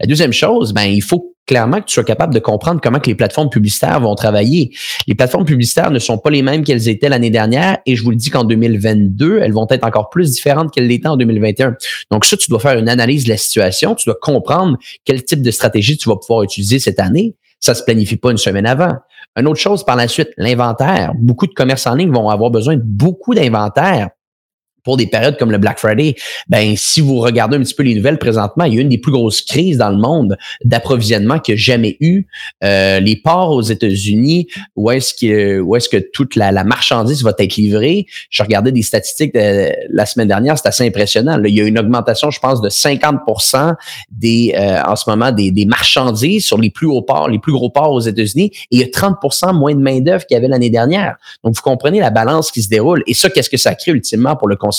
La 0.00 0.06
deuxième 0.06 0.32
chose, 0.32 0.72
ben 0.72 0.84
il 0.84 1.02
faut 1.02 1.34
clairement 1.48 1.80
que 1.80 1.86
tu 1.86 1.94
sois 1.94 2.04
capable 2.04 2.32
de 2.32 2.38
comprendre 2.38 2.80
comment 2.80 3.00
que 3.00 3.08
les 3.08 3.16
plateformes 3.16 3.48
publicitaires 3.48 3.98
vont 3.98 4.14
travailler. 4.14 4.70
Les 5.08 5.14
plateformes 5.16 5.46
publicitaires 5.46 5.90
ne 5.90 5.98
sont 5.98 6.18
pas 6.18 6.30
les 6.30 6.42
mêmes 6.42 6.62
qu'elles 6.62 6.88
étaient 6.88 7.08
l'année 7.08 7.30
dernière 7.30 7.78
et 7.86 7.96
je 7.96 8.04
vous 8.04 8.10
le 8.10 8.16
dis 8.16 8.30
qu'en 8.30 8.44
2022, 8.44 9.40
elles 9.42 9.52
vont 9.52 9.66
être 9.70 9.84
encore 9.84 10.10
plus 10.10 10.30
différentes 10.30 10.72
qu'elles 10.72 10.86
l'étaient 10.86 11.08
en 11.08 11.16
2021. 11.16 11.74
Donc 12.12 12.24
ça, 12.24 12.36
tu 12.36 12.50
dois 12.50 12.60
faire 12.60 12.78
une 12.78 12.88
analyse 12.88 13.24
de 13.24 13.30
la 13.30 13.38
situation, 13.38 13.94
tu 13.94 14.04
dois 14.04 14.18
comprendre 14.20 14.76
quel 15.04 15.24
type 15.24 15.42
de 15.42 15.50
stratégie 15.50 15.96
tu 15.96 16.08
vas 16.08 16.16
pouvoir 16.16 16.42
utiliser 16.44 16.78
cette 16.78 17.00
année. 17.00 17.34
Ça 17.58 17.74
se 17.74 17.82
planifie 17.82 18.16
pas 18.16 18.30
une 18.30 18.36
semaine 18.36 18.66
avant. 18.66 18.92
Une 19.36 19.48
autre 19.48 19.58
chose 19.58 19.84
par 19.84 19.96
la 19.96 20.06
suite, 20.06 20.30
l'inventaire. 20.36 21.12
Beaucoup 21.18 21.46
de 21.46 21.54
commerces 21.54 21.86
en 21.86 21.94
ligne 21.94 22.12
vont 22.12 22.28
avoir 22.28 22.50
besoin 22.50 22.76
de 22.76 22.82
beaucoup 22.84 23.34
d'inventaire 23.34 24.10
pour 24.88 24.96
des 24.96 25.06
périodes 25.06 25.36
comme 25.36 25.52
le 25.52 25.58
Black 25.58 25.78
Friday, 25.78 26.14
ben 26.48 26.74
si 26.74 27.02
vous 27.02 27.18
regardez 27.18 27.58
un 27.58 27.60
petit 27.60 27.74
peu 27.74 27.82
les 27.82 27.94
nouvelles 27.94 28.18
présentement, 28.18 28.64
il 28.64 28.74
y 28.74 28.78
a 28.78 28.80
une 28.80 28.88
des 28.88 28.96
plus 28.96 29.12
grosses 29.12 29.42
crises 29.42 29.76
dans 29.76 29.90
le 29.90 29.98
monde 29.98 30.38
d'approvisionnement 30.64 31.40
qu'il 31.40 31.56
n'y 31.56 31.60
a 31.60 31.62
jamais 31.62 31.98
eu. 32.00 32.24
Euh, 32.64 32.98
les 32.98 33.16
ports 33.16 33.50
aux 33.50 33.60
États-Unis, 33.60 34.48
où 34.76 34.90
est-ce 34.90 35.12
que 35.12 35.60
où 35.60 35.76
est-ce 35.76 35.90
que 35.90 35.98
toute 35.98 36.36
la, 36.36 36.64
marchandise 36.64 37.22
va 37.22 37.34
être 37.38 37.56
livrée? 37.56 38.06
Je 38.30 38.42
regardais 38.42 38.72
des 38.72 38.80
statistiques 38.80 39.32
la 39.34 40.06
semaine 40.06 40.28
dernière, 40.28 40.56
c'est 40.56 40.68
assez 40.68 40.86
impressionnant. 40.86 41.38
il 41.44 41.54
y 41.54 41.60
a 41.60 41.64
une 41.64 41.78
augmentation, 41.78 42.30
je 42.30 42.40
pense, 42.40 42.62
de 42.62 42.70
50% 42.70 43.74
des 44.10 44.54
euh, 44.56 44.80
en 44.86 44.96
ce 44.96 45.10
moment 45.10 45.32
des, 45.32 45.50
des, 45.50 45.66
marchandises 45.66 46.46
sur 46.46 46.56
les 46.56 46.70
plus 46.70 46.86
hauts 46.86 47.02
ports, 47.02 47.28
les 47.28 47.38
plus 47.38 47.52
gros 47.52 47.68
ports 47.68 47.92
aux 47.92 48.00
États-Unis, 48.00 48.52
et 48.54 48.66
il 48.70 48.80
y 48.80 48.84
a 48.84 48.86
30% 48.86 49.54
moins 49.54 49.74
de 49.74 49.80
main 49.80 50.00
d'œuvre 50.00 50.24
qu'il 50.24 50.34
y 50.34 50.38
avait 50.38 50.48
l'année 50.48 50.70
dernière. 50.70 51.16
Donc 51.44 51.56
vous 51.56 51.62
comprenez 51.62 52.00
la 52.00 52.08
balance 52.08 52.50
qui 52.50 52.62
se 52.62 52.70
déroule. 52.70 53.02
Et 53.06 53.12
ça, 53.12 53.28
qu'est-ce 53.28 53.50
que 53.50 53.58
ça 53.58 53.74
crée 53.74 53.92
ultimement 53.92 54.34
pour 54.38 54.48
le 54.48 54.56
consommateur, 54.56 54.77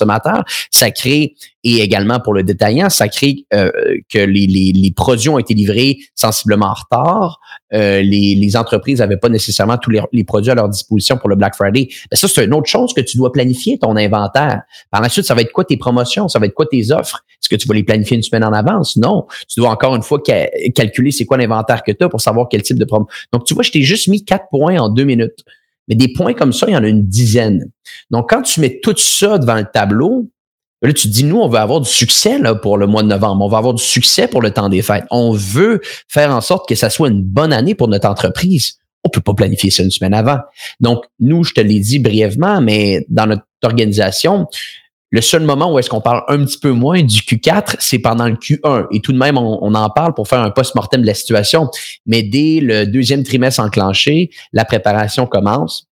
ça 0.71 0.91
crée, 0.91 1.35
et 1.63 1.79
également 1.79 2.19
pour 2.19 2.33
le 2.33 2.43
détaillant, 2.43 2.89
ça 2.89 3.09
crée 3.09 3.45
euh, 3.53 3.69
que 4.09 4.19
les, 4.19 4.47
les, 4.47 4.91
produits 4.91 5.29
ont 5.29 5.39
été 5.39 5.53
livrés 5.53 5.97
sensiblement 6.15 6.67
en 6.67 6.73
retard. 6.73 7.39
Euh, 7.73 8.01
les, 8.01 8.35
les, 8.35 8.55
entreprises 8.55 8.99
n'avaient 8.99 9.17
pas 9.17 9.27
nécessairement 9.27 9.77
tous 9.77 9.91
les, 10.11 10.23
produits 10.23 10.51
à 10.51 10.55
leur 10.55 10.69
disposition 10.69 11.17
pour 11.17 11.27
le 11.29 11.35
Black 11.35 11.55
Friday. 11.55 11.89
Ben 12.09 12.17
ça, 12.17 12.27
c'est 12.29 12.45
une 12.45 12.53
autre 12.53 12.69
chose 12.69 12.93
que 12.93 13.01
tu 13.01 13.17
dois 13.17 13.31
planifier, 13.33 13.77
ton 13.77 13.97
inventaire. 13.97 14.61
Par 14.89 15.01
la 15.01 15.09
suite, 15.09 15.25
ça 15.25 15.35
va 15.35 15.41
être 15.41 15.51
quoi 15.51 15.65
tes 15.65 15.77
promotions? 15.77 16.29
Ça 16.29 16.39
va 16.39 16.45
être 16.45 16.53
quoi 16.53 16.65
tes 16.65 16.91
offres? 16.91 17.25
Est-ce 17.41 17.49
que 17.49 17.55
tu 17.55 17.67
vas 17.67 17.73
les 17.73 17.83
planifier 17.83 18.15
une 18.15 18.23
semaine 18.23 18.45
en 18.45 18.53
avance? 18.53 18.95
Non. 18.95 19.27
Tu 19.47 19.59
dois 19.59 19.69
encore 19.69 19.95
une 19.95 20.03
fois 20.03 20.21
calculer 20.75 21.11
c'est 21.11 21.25
quoi 21.25 21.37
l'inventaire 21.37 21.83
que 21.83 21.91
tu 21.91 22.03
as 22.03 22.09
pour 22.09 22.21
savoir 22.21 22.47
quel 22.49 22.61
type 22.63 22.79
de 22.79 22.85
promo. 22.85 23.07
Donc, 23.33 23.43
tu 23.43 23.53
vois, 23.53 23.63
je 23.63 23.71
t'ai 23.71 23.81
juste 23.81 24.07
mis 24.07 24.23
quatre 24.23 24.45
points 24.49 24.77
en 24.77 24.89
deux 24.89 25.03
minutes. 25.03 25.43
Mais 25.89 25.95
des 25.95 26.13
points 26.13 26.33
comme 26.33 26.53
ça, 26.53 26.67
il 26.67 26.73
y 26.73 26.77
en 26.77 26.83
a 26.83 26.87
une 26.87 27.07
dizaine. 27.07 27.65
Donc, 28.11 28.29
quand 28.29 28.43
tu 28.43 28.61
mets 28.61 28.79
tout 28.81 28.95
ça 28.95 29.37
devant 29.39 29.55
le 29.55 29.65
tableau, 29.65 30.29
là, 30.81 30.93
tu 30.93 31.07
te 31.07 31.13
dis, 31.13 31.23
nous, 31.23 31.37
on 31.37 31.49
veut 31.49 31.57
avoir 31.57 31.81
du 31.81 31.89
succès 31.89 32.37
là, 32.37 32.55
pour 32.55 32.77
le 32.77 32.87
mois 32.87 33.03
de 33.03 33.07
novembre. 33.07 33.43
On 33.43 33.49
va 33.49 33.57
avoir 33.57 33.73
du 33.73 33.83
succès 33.83 34.27
pour 34.27 34.41
le 34.41 34.51
temps 34.51 34.69
des 34.69 34.81
fêtes. 34.81 35.05
On 35.09 35.33
veut 35.33 35.81
faire 36.07 36.31
en 36.31 36.41
sorte 36.41 36.69
que 36.69 36.75
ça 36.75 36.89
soit 36.89 37.09
une 37.09 37.23
bonne 37.23 37.51
année 37.51 37.75
pour 37.75 37.87
notre 37.87 38.07
entreprise. 38.07 38.75
On 39.03 39.09
peut 39.09 39.21
pas 39.21 39.33
planifier 39.33 39.71
ça 39.71 39.83
une 39.83 39.91
semaine 39.91 40.13
avant. 40.13 40.39
Donc, 40.79 41.05
nous, 41.19 41.43
je 41.43 41.53
te 41.53 41.61
l'ai 41.61 41.79
dit 41.79 41.99
brièvement, 41.99 42.61
mais 42.61 43.05
dans 43.09 43.25
notre 43.25 43.43
organisation, 43.63 44.47
le 45.11 45.21
seul 45.21 45.43
moment 45.43 45.73
où 45.73 45.79
est-ce 45.79 45.89
qu'on 45.89 46.01
parle 46.01 46.23
un 46.27 46.45
petit 46.45 46.59
peu 46.59 46.71
moins 46.71 47.01
du 47.01 47.21
Q4, 47.21 47.77
c'est 47.79 47.99
pendant 47.99 48.27
le 48.27 48.35
Q1. 48.35 48.87
Et 48.91 49.01
tout 49.01 49.11
de 49.11 49.17
même, 49.17 49.37
on, 49.37 49.73
en 49.73 49.89
parle 49.89 50.13
pour 50.13 50.27
faire 50.27 50.39
un 50.39 50.51
post-mortem 50.51 51.01
de 51.01 51.07
la 51.07 51.15
situation. 51.15 51.69
Mais 52.05 52.21
dès 52.21 52.59
le 52.61 52.85
deuxième 52.85 53.23
trimestre 53.23 53.61
enclenché, 53.61 54.29
la 54.53 54.65
préparation 54.65 55.25
commence. 55.25 55.87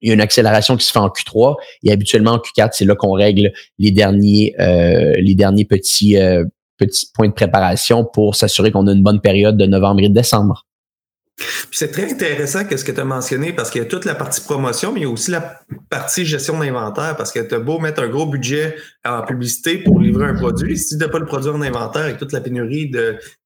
Il 0.00 0.08
y 0.08 0.10
a 0.10 0.14
une 0.14 0.20
accélération 0.20 0.76
qui 0.76 0.84
se 0.84 0.92
fait 0.92 0.98
en 0.98 1.08
Q3 1.08 1.56
et 1.84 1.92
habituellement 1.92 2.32
en 2.32 2.38
Q4, 2.38 2.70
c'est 2.72 2.84
là 2.84 2.94
qu'on 2.94 3.12
règle 3.12 3.52
les 3.78 3.90
derniers, 3.92 4.54
euh, 4.60 5.12
les 5.16 5.34
derniers 5.34 5.64
petits, 5.64 6.16
euh, 6.16 6.44
petits 6.76 7.06
points 7.14 7.28
de 7.28 7.32
préparation 7.32 8.04
pour 8.04 8.34
s'assurer 8.34 8.72
qu'on 8.72 8.86
a 8.88 8.92
une 8.92 9.02
bonne 9.02 9.20
période 9.20 9.56
de 9.56 9.66
novembre 9.66 10.02
et 10.02 10.08
de 10.08 10.14
décembre. 10.14 10.66
C'est 11.70 11.90
très 11.90 12.12
intéressant 12.12 12.60
ce 12.68 12.84
que 12.84 12.92
tu 12.92 13.00
as 13.00 13.04
mentionné 13.04 13.52
parce 13.52 13.70
qu'il 13.70 13.82
y 13.82 13.84
a 13.84 13.88
toute 13.88 14.04
la 14.04 14.14
partie 14.14 14.40
promotion, 14.40 14.92
mais 14.92 15.00
il 15.00 15.02
y 15.04 15.06
a 15.06 15.10
aussi 15.10 15.30
la 15.30 15.60
partie 15.90 16.24
gestion 16.24 16.58
d'inventaire 16.58 17.16
parce 17.16 17.32
que 17.32 17.40
tu 17.40 17.54
as 17.54 17.58
beau 17.58 17.78
mettre 17.78 18.02
un 18.02 18.08
gros 18.08 18.26
budget 18.26 18.76
en 19.04 19.22
publicité 19.22 19.78
pour 19.78 20.00
livrer 20.00 20.26
un 20.26 20.34
produit. 20.34 20.78
Si 20.78 20.96
tu 20.96 21.04
n'as 21.04 21.08
pas 21.08 21.18
le 21.18 21.26
produit 21.26 21.50
en 21.50 21.62
inventaire 21.62 22.02
avec 22.02 22.18
toute 22.18 22.32
la 22.32 22.40
pénurie 22.40 22.90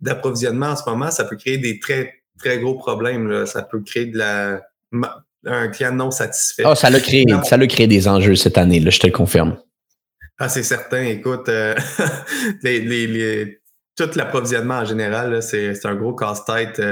d'approvisionnement 0.01 0.69
en 0.69 0.77
ce 0.77 0.89
moment, 0.89 1.11
ça 1.11 1.25
peut 1.25 1.37
créer 1.37 1.59
des 1.59 1.79
très, 1.79 2.23
très 2.39 2.59
gros 2.59 2.75
problèmes. 2.75 3.47
Ça 3.47 3.63
peut 3.63 3.81
créer 3.81 4.07
de 4.07 4.19
la, 4.19 4.61
un 5.47 5.69
client 5.69 5.93
non 5.93 6.11
satisfait. 6.11 6.63
Ah, 6.65 6.75
ça 6.75 6.91
l'a 6.91 7.01
créé, 7.01 7.25
ça 7.45 7.59
créé 7.67 7.87
des 7.87 8.09
enjeux 8.09 8.35
cette 8.35 8.59
année, 8.59 8.81
là, 8.81 8.91
je 8.91 8.99
te 8.99 9.07
le 9.07 9.13
confirme. 9.13 9.57
Ah, 10.39 10.49
c'est 10.49 10.63
certain. 10.63 11.03
Écoute, 11.03 11.49
euh, 11.49 11.75
les, 12.63 13.61
tout 13.97 14.11
l'approvisionnement 14.15 14.81
en 14.81 14.85
général, 14.85 15.43
c'est 15.43 15.87
un 15.87 15.95
gros 15.95 16.15
casse-tête. 16.15 16.83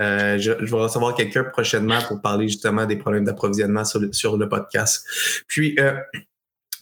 Euh, 0.00 0.38
je, 0.38 0.52
vais 0.52 0.76
recevoir 0.76 1.14
quelqu'un 1.14 1.44
prochainement 1.44 1.98
pour 2.08 2.20
parler 2.20 2.48
justement 2.48 2.86
des 2.86 2.96
problèmes 2.96 3.24
d'approvisionnement 3.24 3.84
sur, 3.84 4.36
le 4.36 4.48
podcast. 4.48 5.04
Puis, 5.46 5.76
euh, 5.78 5.92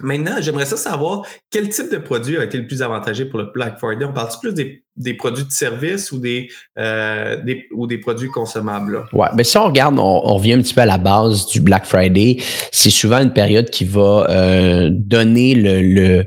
Maintenant, 0.00 0.36
j'aimerais 0.38 0.64
ça 0.64 0.76
savoir 0.76 1.26
quel 1.50 1.70
type 1.70 1.90
de 1.90 1.96
produit 1.96 2.38
a 2.38 2.44
été 2.44 2.56
le 2.56 2.68
plus 2.68 2.82
avantagé 2.82 3.24
pour 3.24 3.40
le 3.40 3.50
Black 3.52 3.80
Friday. 3.80 4.04
On 4.04 4.12
parle 4.12 4.28
plus 4.40 4.54
des, 4.54 5.14
produits 5.14 5.44
de 5.44 5.50
service 5.50 6.12
ou 6.12 6.20
des, 6.20 6.48
euh, 6.78 7.36
ou 7.74 7.88
des 7.88 7.98
produits 7.98 8.28
consommables? 8.28 9.06
Ouais, 9.12 9.26
mais 9.34 9.42
si 9.42 9.58
on 9.58 9.64
regarde, 9.64 9.98
on, 9.98 10.20
revient 10.20 10.52
un 10.52 10.62
petit 10.62 10.72
peu 10.72 10.82
à 10.82 10.86
la 10.86 10.98
base 10.98 11.46
du 11.46 11.60
Black 11.60 11.84
Friday. 11.84 12.36
C'est 12.70 12.90
souvent 12.90 13.18
une 13.18 13.32
période 13.32 13.70
qui 13.70 13.84
va 13.84 14.88
donner 14.88 15.56
le 15.56 16.22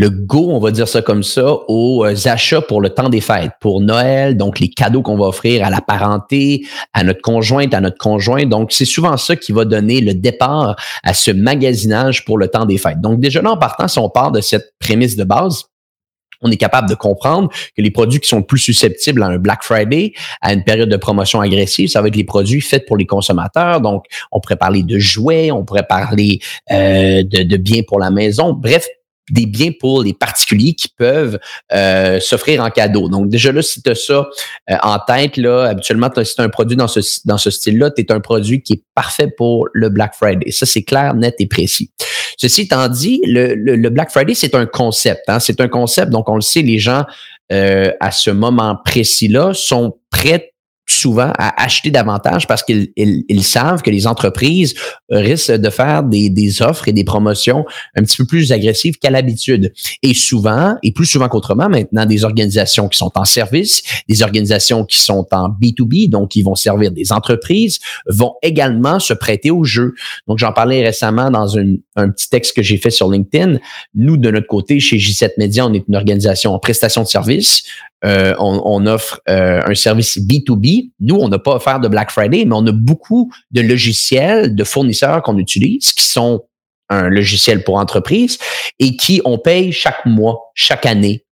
le 0.00 0.08
go, 0.08 0.48
on 0.50 0.60
va 0.60 0.70
dire 0.70 0.88
ça 0.88 1.02
comme 1.02 1.22
ça, 1.22 1.52
aux 1.68 2.06
euh, 2.06 2.14
achats 2.24 2.62
pour 2.62 2.80
le 2.80 2.88
temps 2.88 3.10
des 3.10 3.20
fêtes, 3.20 3.52
pour 3.60 3.82
Noël, 3.82 4.34
donc 4.34 4.58
les 4.58 4.70
cadeaux 4.70 5.02
qu'on 5.02 5.18
va 5.18 5.26
offrir 5.26 5.62
à 5.62 5.68
la 5.68 5.82
parenté, 5.82 6.66
à 6.94 7.04
notre 7.04 7.20
conjointe, 7.20 7.74
à 7.74 7.82
notre 7.82 7.98
conjoint. 7.98 8.46
Donc, 8.46 8.72
c'est 8.72 8.86
souvent 8.86 9.18
ça 9.18 9.36
qui 9.36 9.52
va 9.52 9.66
donner 9.66 10.00
le 10.00 10.14
départ 10.14 10.76
à 11.02 11.12
ce 11.12 11.30
magasinage 11.30 12.24
pour 12.24 12.38
le 12.38 12.48
temps 12.48 12.64
des 12.64 12.78
fêtes. 12.78 13.02
Donc, 13.02 13.20
déjà 13.20 13.42
là, 13.42 13.50
en 13.50 13.58
partant, 13.58 13.88
si 13.88 13.98
on 13.98 14.08
part 14.08 14.32
de 14.32 14.40
cette 14.40 14.72
prémisse 14.78 15.16
de 15.16 15.24
base, 15.24 15.64
on 16.40 16.50
est 16.50 16.56
capable 16.56 16.88
de 16.88 16.94
comprendre 16.94 17.50
que 17.76 17.82
les 17.82 17.90
produits 17.90 18.20
qui 18.20 18.28
sont 18.30 18.40
plus 18.40 18.58
susceptibles 18.58 19.22
à 19.22 19.26
un 19.26 19.36
Black 19.36 19.62
Friday, 19.62 20.14
à 20.40 20.54
une 20.54 20.64
période 20.64 20.88
de 20.88 20.96
promotion 20.96 21.42
agressive, 21.42 21.90
ça 21.90 22.00
va 22.00 22.08
être 22.08 22.16
les 22.16 22.24
produits 22.24 22.62
faits 22.62 22.86
pour 22.86 22.96
les 22.96 23.04
consommateurs. 23.04 23.82
Donc, 23.82 24.06
on 24.32 24.40
pourrait 24.40 24.56
parler 24.56 24.82
de 24.82 24.98
jouets, 24.98 25.50
on 25.50 25.62
pourrait 25.62 25.86
parler 25.86 26.38
euh, 26.70 27.22
de, 27.22 27.42
de 27.42 27.56
biens 27.58 27.82
pour 27.86 27.98
la 27.98 28.10
maison. 28.10 28.54
Bref, 28.54 28.88
des 29.30 29.46
biens 29.46 29.70
pour 29.78 30.02
les 30.02 30.14
particuliers 30.14 30.74
qui 30.74 30.88
peuvent 30.88 31.38
euh, 31.72 32.20
s'offrir 32.20 32.62
en 32.62 32.70
cadeau. 32.70 33.08
Donc 33.08 33.28
déjà 33.28 33.52
là, 33.52 33.62
si 33.62 33.82
tu 33.82 33.90
as 33.90 33.94
ça 33.94 34.28
euh, 34.70 34.76
en 34.82 34.98
tête, 34.98 35.36
là, 35.36 35.64
habituellement, 35.64 36.10
si 36.22 36.34
tu 36.34 36.42
un 36.42 36.48
produit 36.48 36.76
dans 36.76 36.88
ce, 36.88 37.00
dans 37.24 37.38
ce 37.38 37.50
style-là, 37.50 37.90
tu 37.90 38.04
un 38.10 38.20
produit 38.20 38.62
qui 38.62 38.74
est 38.74 38.82
parfait 38.94 39.28
pour 39.36 39.68
le 39.72 39.88
Black 39.88 40.14
Friday. 40.14 40.50
Ça, 40.50 40.66
c'est 40.66 40.82
clair, 40.82 41.14
net 41.14 41.34
et 41.38 41.46
précis. 41.46 41.90
Ceci 42.36 42.62
étant 42.62 42.88
dit, 42.88 43.20
le, 43.26 43.54
le, 43.54 43.90
Black 43.90 44.10
Friday, 44.10 44.34
c'est 44.34 44.54
un 44.54 44.66
concept. 44.66 45.22
Hein? 45.28 45.40
C'est 45.40 45.60
un 45.60 45.68
concept, 45.68 46.10
donc 46.10 46.28
on 46.28 46.34
le 46.34 46.40
sait, 46.40 46.62
les 46.62 46.78
gens 46.78 47.04
euh, 47.52 47.90
à 47.98 48.12
ce 48.12 48.30
moment 48.30 48.76
précis-là 48.84 49.52
sont 49.54 49.98
prêts 50.10 50.49
souvent 51.00 51.32
à 51.38 51.62
acheter 51.62 51.90
davantage 51.90 52.46
parce 52.46 52.62
qu'ils 52.62 52.92
ils, 52.96 53.44
savent 53.44 53.82
que 53.82 53.90
les 53.90 54.06
entreprises 54.06 54.74
risquent 55.10 55.52
de 55.52 55.70
faire 55.70 56.02
des, 56.02 56.62
offres 56.62 56.88
et 56.88 56.92
des 56.92 57.04
promotions 57.04 57.64
un 57.96 58.02
petit 58.02 58.18
peu 58.18 58.26
plus 58.26 58.52
agressives 58.52 58.98
qu'à 58.98 59.10
l'habitude. 59.10 59.72
Et 60.02 60.14
souvent, 60.14 60.76
et 60.82 60.92
plus 60.92 61.06
souvent 61.06 61.28
qu'autrement, 61.28 61.68
maintenant, 61.68 62.06
des 62.06 62.24
organisations 62.24 62.88
qui 62.88 62.98
sont 62.98 63.12
en 63.14 63.24
service, 63.24 63.82
des 64.08 64.22
organisations 64.22 64.84
qui 64.84 65.00
sont 65.02 65.26
en 65.32 65.48
B2B, 65.48 66.08
donc 66.08 66.30
qui 66.30 66.42
vont 66.42 66.54
servir 66.54 66.90
des 66.90 67.12
entreprises, 67.12 67.78
vont 68.06 68.34
également 68.42 68.98
se 68.98 69.14
prêter 69.14 69.50
au 69.50 69.64
jeu. 69.64 69.94
Donc, 70.26 70.38
j'en 70.38 70.52
parlais 70.52 70.84
récemment 70.84 71.30
dans 71.30 71.58
un 71.58 72.10
petit 72.10 72.28
texte 72.28 72.54
que 72.54 72.62
j'ai 72.62 72.76
fait 72.76 72.90
sur 72.90 73.10
LinkedIn. 73.10 73.58
Nous, 73.94 74.16
de 74.16 74.30
notre 74.30 74.46
côté, 74.46 74.80
chez 74.80 74.96
J7 74.96 75.30
Media, 75.38 75.66
on 75.66 75.72
est 75.72 75.84
une 75.88 75.96
organisation 75.96 76.54
en 76.54 76.58
prestation 76.58 77.02
de 77.02 77.08
services. 77.08 77.64
Euh, 78.04 78.34
on, 78.38 78.86
offre 78.86 79.20
euh, 79.28 79.60
un 79.64 79.74
service 79.74 80.18
B2B. 80.18 80.92
Nous, 81.00 81.16
on 81.16 81.28
n'a 81.28 81.38
pas 81.38 81.56
offert 81.56 81.80
de 81.80 81.88
Black 81.88 82.10
Friday, 82.10 82.44
mais 82.46 82.54
on 82.54 82.66
a 82.66 82.72
beaucoup 82.72 83.30
de 83.50 83.60
logiciels, 83.60 84.54
de 84.54 84.64
fournisseurs 84.64 85.22
qu'on 85.22 85.36
utilise 85.36 85.92
qui 85.92 86.06
sont 86.06 86.46
un 86.88 87.08
logiciel 87.08 87.62
pour 87.62 87.76
entreprise 87.76 88.38
et 88.78 88.96
qui 88.96 89.20
on 89.24 89.38
paye 89.38 89.70
chaque 89.72 90.04
mois, 90.06 90.50
chaque 90.54 90.86
année. 90.86 91.24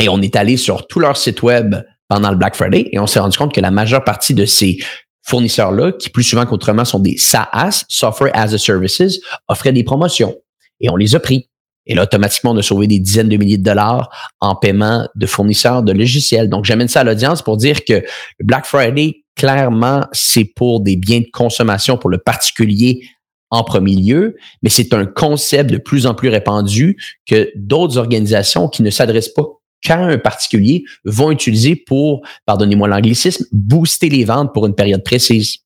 Et 0.00 0.08
on 0.08 0.20
est 0.22 0.34
allé 0.34 0.56
sur 0.56 0.86
tout 0.86 0.98
leur 0.98 1.16
site 1.16 1.42
web 1.42 1.76
pendant 2.08 2.30
le 2.30 2.36
Black 2.36 2.56
Friday 2.56 2.88
et 2.90 2.98
on 2.98 3.06
s'est 3.06 3.20
rendu 3.20 3.36
compte 3.36 3.54
que 3.54 3.60
la 3.60 3.70
majeure 3.70 4.02
partie 4.02 4.34
de 4.34 4.46
ces 4.46 4.78
fournisseurs-là, 5.24 5.92
qui 5.92 6.08
plus 6.08 6.24
souvent 6.24 6.46
qu'autrement 6.46 6.84
sont 6.84 6.98
des 6.98 7.16
SaaS, 7.16 7.84
Software 7.88 8.32
as 8.34 8.54
a 8.54 8.58
Services, 8.58 9.20
offraient 9.46 9.72
des 9.72 9.84
promotions. 9.84 10.34
Et 10.80 10.90
on 10.90 10.96
les 10.96 11.14
a 11.14 11.20
pris. 11.20 11.48
Et 11.86 11.94
là, 11.94 12.04
automatiquement, 12.04 12.52
on 12.52 12.56
a 12.56 12.62
sauvé 12.62 12.86
des 12.86 12.98
dizaines 12.98 13.28
de 13.28 13.36
milliers 13.36 13.58
de 13.58 13.64
dollars 13.64 14.08
en 14.40 14.54
paiement 14.54 15.08
de 15.14 15.26
fournisseurs 15.26 15.82
de 15.82 15.92
logiciels. 15.92 16.48
Donc, 16.48 16.64
j'amène 16.64 16.88
ça 16.88 17.00
à 17.00 17.04
l'audience 17.04 17.42
pour 17.42 17.56
dire 17.56 17.84
que 17.84 18.04
Black 18.40 18.66
Friday, 18.66 19.24
clairement, 19.36 20.06
c'est 20.12 20.44
pour 20.44 20.80
des 20.80 20.96
biens 20.96 21.20
de 21.20 21.30
consommation 21.32 21.96
pour 21.96 22.10
le 22.10 22.18
particulier 22.18 23.02
en 23.50 23.64
premier 23.64 23.96
lieu, 23.96 24.36
mais 24.62 24.70
c'est 24.70 24.94
un 24.94 25.04
concept 25.04 25.70
de 25.70 25.76
plus 25.76 26.06
en 26.06 26.14
plus 26.14 26.30
répandu 26.30 26.96
que 27.26 27.50
d'autres 27.54 27.98
organisations 27.98 28.68
qui 28.68 28.82
ne 28.82 28.88
s'adressent 28.88 29.28
pas 29.28 29.46
qu'à 29.82 29.98
un 29.98 30.16
particulier 30.16 30.84
vont 31.04 31.30
utiliser 31.30 31.76
pour, 31.76 32.22
pardonnez-moi 32.46 32.88
l'anglicisme, 32.88 33.44
booster 33.52 34.08
les 34.08 34.24
ventes 34.24 34.54
pour 34.54 34.66
une 34.66 34.74
période 34.74 35.04
précise. 35.04 35.58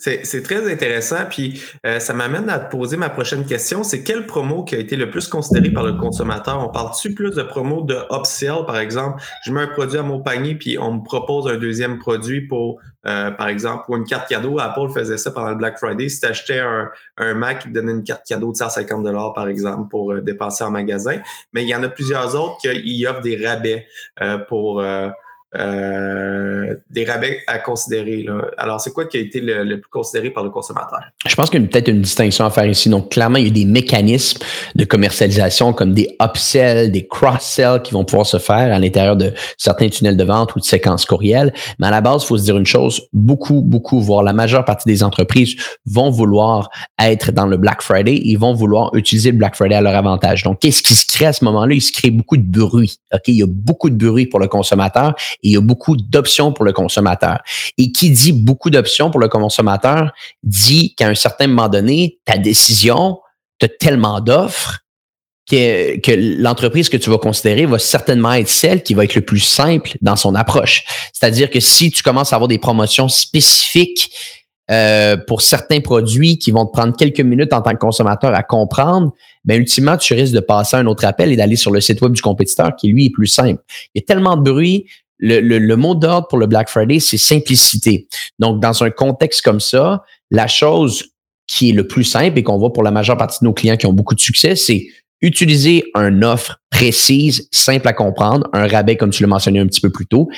C'est 0.00 0.44
très 0.44 0.70
intéressant. 0.72 1.24
Puis 1.28 1.60
euh, 1.84 1.98
ça 1.98 2.14
m'amène 2.14 2.48
à 2.48 2.60
te 2.60 2.70
poser 2.70 2.96
ma 2.96 3.10
prochaine 3.10 3.44
question. 3.44 3.82
C'est 3.82 4.04
quel 4.04 4.26
promo 4.26 4.62
qui 4.62 4.76
a 4.76 4.78
été 4.78 4.94
le 4.94 5.10
plus 5.10 5.26
considéré 5.26 5.70
par 5.70 5.82
le 5.82 5.94
consommateur? 5.94 6.60
On 6.64 6.68
parle-tu 6.68 7.14
plus 7.14 7.34
de 7.34 7.42
promo 7.42 7.82
de 7.82 7.96
upsell, 8.12 8.64
par 8.64 8.78
exemple? 8.78 9.20
Je 9.44 9.52
mets 9.52 9.62
un 9.62 9.66
produit 9.66 9.98
à 9.98 10.04
mon 10.04 10.20
panier, 10.20 10.54
puis 10.54 10.78
on 10.78 10.92
me 10.92 11.02
propose 11.02 11.48
un 11.48 11.56
deuxième 11.56 11.98
produit 11.98 12.42
pour, 12.42 12.78
euh, 13.06 13.32
par 13.32 13.48
exemple, 13.48 13.86
pour 13.86 13.96
une 13.96 14.04
carte 14.04 14.28
cadeau. 14.28 14.60
Apple 14.60 14.88
faisait 14.94 15.18
ça 15.18 15.32
pendant 15.32 15.50
le 15.50 15.56
Black 15.56 15.78
Friday. 15.78 16.08
Si 16.08 16.20
tu 16.20 16.26
achetais 16.26 16.60
un, 16.60 16.88
un 17.16 17.34
Mac, 17.34 17.64
il 17.66 17.72
donnait 17.72 17.90
une 17.90 18.04
carte 18.04 18.24
cadeau 18.24 18.52
de 18.52 18.56
150 18.56 19.34
par 19.34 19.48
exemple, 19.48 19.88
pour 19.88 20.12
euh, 20.12 20.20
dépenser 20.20 20.62
en 20.62 20.70
magasin. 20.70 21.18
Mais 21.52 21.64
il 21.64 21.68
y 21.68 21.74
en 21.74 21.82
a 21.82 21.88
plusieurs 21.88 22.36
autres 22.36 22.58
qui 22.60 23.04
offrent 23.04 23.20
des 23.20 23.44
rabais 23.44 23.88
pour 24.48 24.82
euh, 25.56 26.74
des 26.90 27.06
rabais 27.06 27.40
à 27.46 27.58
considérer. 27.58 28.22
Là. 28.22 28.50
Alors, 28.58 28.82
c'est 28.82 28.92
quoi 28.92 29.06
qui 29.06 29.16
a 29.16 29.20
été 29.20 29.40
le, 29.40 29.80
plus 29.80 29.88
considéré 29.90 30.28
par 30.28 30.44
le 30.44 30.50
consommateur? 30.50 31.00
Je 31.26 31.34
pense 31.34 31.48
qu'il 31.48 31.62
y 31.62 31.64
a 31.64 31.66
peut-être 31.66 31.88
une 31.88 32.02
distinction 32.02 32.44
à 32.44 32.50
faire 32.50 32.66
ici. 32.66 32.90
Donc, 32.90 33.10
clairement, 33.10 33.38
il 33.38 33.46
y 33.46 33.48
a 33.48 33.52
des 33.52 33.64
mécanismes 33.64 34.40
de 34.74 34.84
commercialisation 34.84 35.72
comme 35.72 35.94
des 35.94 36.14
upsells, 36.22 36.92
des 36.92 37.06
cross-sells 37.06 37.80
qui 37.82 37.94
vont 37.94 38.04
pouvoir 38.04 38.26
se 38.26 38.36
faire 38.36 38.74
à 38.74 38.78
l'intérieur 38.78 39.16
de 39.16 39.32
certains 39.56 39.88
tunnels 39.88 40.18
de 40.18 40.24
vente 40.24 40.54
ou 40.54 40.60
de 40.60 40.64
séquences 40.64 41.06
courriels. 41.06 41.54
Mais 41.78 41.86
à 41.86 41.90
la 41.90 42.02
base, 42.02 42.24
il 42.24 42.26
faut 42.26 42.36
se 42.36 42.44
dire 42.44 42.58
une 42.58 42.66
chose, 42.66 43.08
beaucoup, 43.14 43.62
beaucoup, 43.62 44.00
voire 44.00 44.22
la 44.22 44.34
majeure 44.34 44.66
partie 44.66 44.86
des 44.86 45.02
entreprises 45.02 45.56
vont 45.86 46.10
vouloir 46.10 46.68
être 47.00 47.32
dans 47.32 47.46
le 47.46 47.56
Black 47.56 47.80
Friday. 47.80 48.20
Ils 48.22 48.38
vont 48.38 48.52
vouloir 48.52 48.94
utiliser 48.94 49.30
le 49.30 49.38
Black 49.38 49.56
Friday 49.56 49.76
à 49.76 49.80
leur 49.80 49.94
avantage. 49.94 50.42
Donc, 50.42 50.58
qu'est-ce 50.60 50.82
qui 50.82 50.94
se 50.94 51.06
crée 51.06 51.26
à 51.26 51.32
ce 51.32 51.42
moment-là? 51.46 51.74
Il 51.74 51.80
se 51.80 51.92
crée 51.92 52.10
beaucoup 52.10 52.36
de 52.36 52.42
bruit. 52.42 52.98
OK? 53.14 53.22
Il 53.28 53.36
y 53.36 53.42
a 53.42 53.46
beaucoup 53.48 53.88
de 53.88 53.96
bruit 53.96 54.26
pour 54.26 54.40
le 54.40 54.46
consommateur 54.46 55.14
il 55.42 55.52
y 55.52 55.56
a 55.56 55.60
beaucoup 55.60 55.96
d'options 55.96 56.52
pour 56.52 56.64
le 56.64 56.72
consommateur. 56.72 57.38
Et 57.76 57.92
qui 57.92 58.10
dit 58.10 58.32
beaucoup 58.32 58.70
d'options 58.70 59.10
pour 59.10 59.20
le 59.20 59.28
consommateur 59.28 60.12
dit 60.42 60.94
qu'à 60.94 61.08
un 61.08 61.14
certain 61.14 61.46
moment 61.46 61.68
donné, 61.68 62.18
ta 62.24 62.38
décision, 62.38 63.18
tu 63.58 63.66
as 63.66 63.68
tellement 63.68 64.20
d'offres 64.20 64.80
que, 65.48 65.98
que 66.00 66.12
l'entreprise 66.40 66.88
que 66.88 66.96
tu 66.96 67.10
vas 67.10 67.18
considérer 67.18 67.66
va 67.66 67.78
certainement 67.78 68.34
être 68.34 68.48
celle 68.48 68.82
qui 68.82 68.94
va 68.94 69.04
être 69.04 69.14
le 69.14 69.22
plus 69.22 69.40
simple 69.40 69.92
dans 70.02 70.16
son 70.16 70.34
approche. 70.34 70.84
C'est-à-dire 71.12 71.50
que 71.50 71.60
si 71.60 71.90
tu 71.90 72.02
commences 72.02 72.32
à 72.32 72.36
avoir 72.36 72.48
des 72.48 72.58
promotions 72.58 73.08
spécifiques 73.08 74.12
euh, 74.70 75.16
pour 75.16 75.40
certains 75.40 75.80
produits 75.80 76.36
qui 76.36 76.50
vont 76.50 76.66
te 76.66 76.72
prendre 76.72 76.94
quelques 76.94 77.22
minutes 77.22 77.54
en 77.54 77.62
tant 77.62 77.70
que 77.70 77.78
consommateur 77.78 78.34
à 78.34 78.42
comprendre, 78.42 79.12
mais 79.46 79.54
ben, 79.54 79.60
ultimement, 79.60 79.96
tu 79.96 80.12
risques 80.12 80.34
de 80.34 80.40
passer 80.40 80.76
un 80.76 80.86
autre 80.86 81.06
appel 81.06 81.32
et 81.32 81.36
d'aller 81.36 81.56
sur 81.56 81.70
le 81.70 81.80
site 81.80 82.02
web 82.02 82.12
du 82.12 82.20
compétiteur 82.20 82.76
qui, 82.76 82.88
lui, 82.88 83.06
est 83.06 83.10
plus 83.10 83.28
simple. 83.28 83.62
Il 83.94 84.00
y 84.00 84.02
a 84.02 84.04
tellement 84.06 84.36
de 84.36 84.50
bruit, 84.50 84.84
le, 85.18 85.74
mot 85.76 85.94
d'ordre 85.94 86.28
pour 86.28 86.38
le 86.38 86.46
Black 86.46 86.68
Friday, 86.68 87.00
c'est 87.00 87.18
simplicité. 87.18 88.08
Donc, 88.38 88.60
dans 88.60 88.82
un 88.82 88.90
contexte 88.90 89.42
comme 89.42 89.60
ça, 89.60 90.04
la 90.30 90.46
chose 90.46 91.04
qui 91.46 91.70
est 91.70 91.72
le 91.72 91.86
plus 91.86 92.04
simple 92.04 92.38
et 92.38 92.42
qu'on 92.42 92.58
voit 92.58 92.72
pour 92.72 92.82
la 92.82 92.90
majeure 92.90 93.16
partie 93.16 93.38
de 93.40 93.46
nos 93.46 93.54
clients 93.54 93.76
qui 93.76 93.86
ont 93.86 93.92
beaucoup 93.92 94.14
de 94.14 94.20
succès, 94.20 94.54
c'est 94.54 94.86
utiliser 95.20 95.84
une 95.94 96.24
offre 96.24 96.60
précise, 96.70 97.48
simple 97.50 97.88
à 97.88 97.92
comprendre, 97.92 98.48
un 98.52 98.68
rabais 98.68 98.96
comme 98.96 99.10
tu 99.10 99.22
l'as 99.22 99.28
mentionné 99.28 99.58
un 99.58 99.66
petit 99.66 99.80
peu 99.80 99.90
plus 99.90 100.06
tôt, 100.06 100.28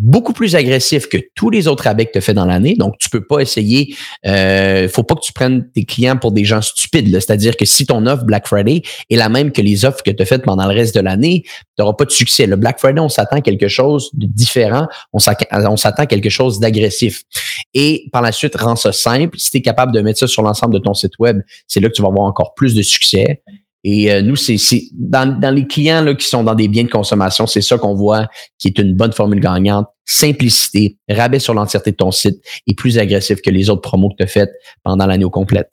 beaucoup 0.00 0.32
plus 0.32 0.56
agressif 0.56 1.08
que 1.08 1.18
tous 1.34 1.50
les 1.50 1.68
autres 1.68 1.84
rabais 1.84 2.06
que 2.06 2.12
tu 2.12 2.18
as 2.18 2.22
fait 2.22 2.32
dans 2.32 2.46
l'année. 2.46 2.74
Donc, 2.74 2.94
tu 2.98 3.10
peux 3.10 3.24
pas 3.24 3.40
essayer, 3.40 3.94
euh, 4.26 4.88
faut 4.88 5.02
pas 5.02 5.14
que 5.14 5.20
tu 5.20 5.34
prennes 5.34 5.70
tes 5.72 5.84
clients 5.84 6.16
pour 6.16 6.32
des 6.32 6.46
gens 6.46 6.62
stupides. 6.62 7.12
C'est-à-dire 7.12 7.54
que 7.54 7.66
si 7.66 7.84
ton 7.84 8.06
offre 8.06 8.24
Black 8.24 8.46
Friday 8.46 8.82
est 9.10 9.16
la 9.16 9.28
même 9.28 9.52
que 9.52 9.60
les 9.60 9.84
offres 9.84 10.02
que 10.02 10.10
tu 10.10 10.22
as 10.22 10.26
faites 10.26 10.42
pendant 10.42 10.66
le 10.66 10.74
reste 10.74 10.94
de 10.94 11.00
l'année, 11.00 11.42
tu 11.44 11.52
n'auras 11.78 11.92
pas 11.92 12.06
de 12.06 12.10
succès. 12.10 12.46
Le 12.46 12.56
Black 12.56 12.78
Friday, 12.78 13.00
on 13.00 13.10
s'attend 13.10 13.36
à 13.36 13.40
quelque 13.42 13.68
chose 13.68 14.08
de 14.14 14.26
différent, 14.26 14.88
on 15.12 15.18
s'attend 15.18 16.02
à 16.02 16.06
quelque 16.06 16.30
chose 16.30 16.60
d'agressif. 16.60 17.24
Et 17.74 18.08
par 18.10 18.22
la 18.22 18.32
suite, 18.32 18.56
rends 18.56 18.76
ça 18.76 18.92
simple. 18.92 19.38
Si 19.38 19.50
tu 19.50 19.58
es 19.58 19.62
capable 19.62 19.92
de 19.92 20.00
mettre 20.00 20.18
ça 20.18 20.26
sur 20.26 20.42
l'ensemble 20.42 20.72
de 20.72 20.78
ton 20.78 20.94
site 20.94 21.18
web, 21.18 21.42
c'est 21.66 21.80
là 21.80 21.88
que 21.90 21.94
tu 21.94 22.00
vas 22.00 22.08
avoir 22.08 22.26
encore 22.26 22.54
plus 22.54 22.74
de 22.74 22.82
succès. 22.82 23.42
Et 23.82 24.12
euh, 24.12 24.22
nous, 24.22 24.36
c'est 24.36 24.58
dans, 24.92 25.38
dans 25.38 25.54
les 25.54 25.66
clients 25.66 26.02
là, 26.02 26.14
qui 26.14 26.26
sont 26.26 26.44
dans 26.44 26.54
des 26.54 26.68
biens 26.68 26.84
de 26.84 26.90
consommation, 26.90 27.46
c'est 27.46 27.62
ça 27.62 27.78
qu'on 27.78 27.94
voit 27.94 28.28
qui 28.58 28.68
est 28.68 28.78
une 28.78 28.94
bonne 28.94 29.12
formule 29.12 29.40
gagnante. 29.40 29.86
Simplicité, 30.04 30.98
rabais 31.08 31.38
sur 31.38 31.54
l'entièreté 31.54 31.92
de 31.92 31.96
ton 31.96 32.10
site 32.10 32.42
et 32.66 32.74
plus 32.74 32.98
agressif 32.98 33.40
que 33.40 33.50
les 33.50 33.70
autres 33.70 33.82
promos 33.82 34.10
que 34.10 34.16
tu 34.16 34.24
as 34.24 34.26
faites 34.26 34.50
pendant 34.82 35.06
l'année 35.06 35.24
au 35.24 35.30
complète. 35.30 35.72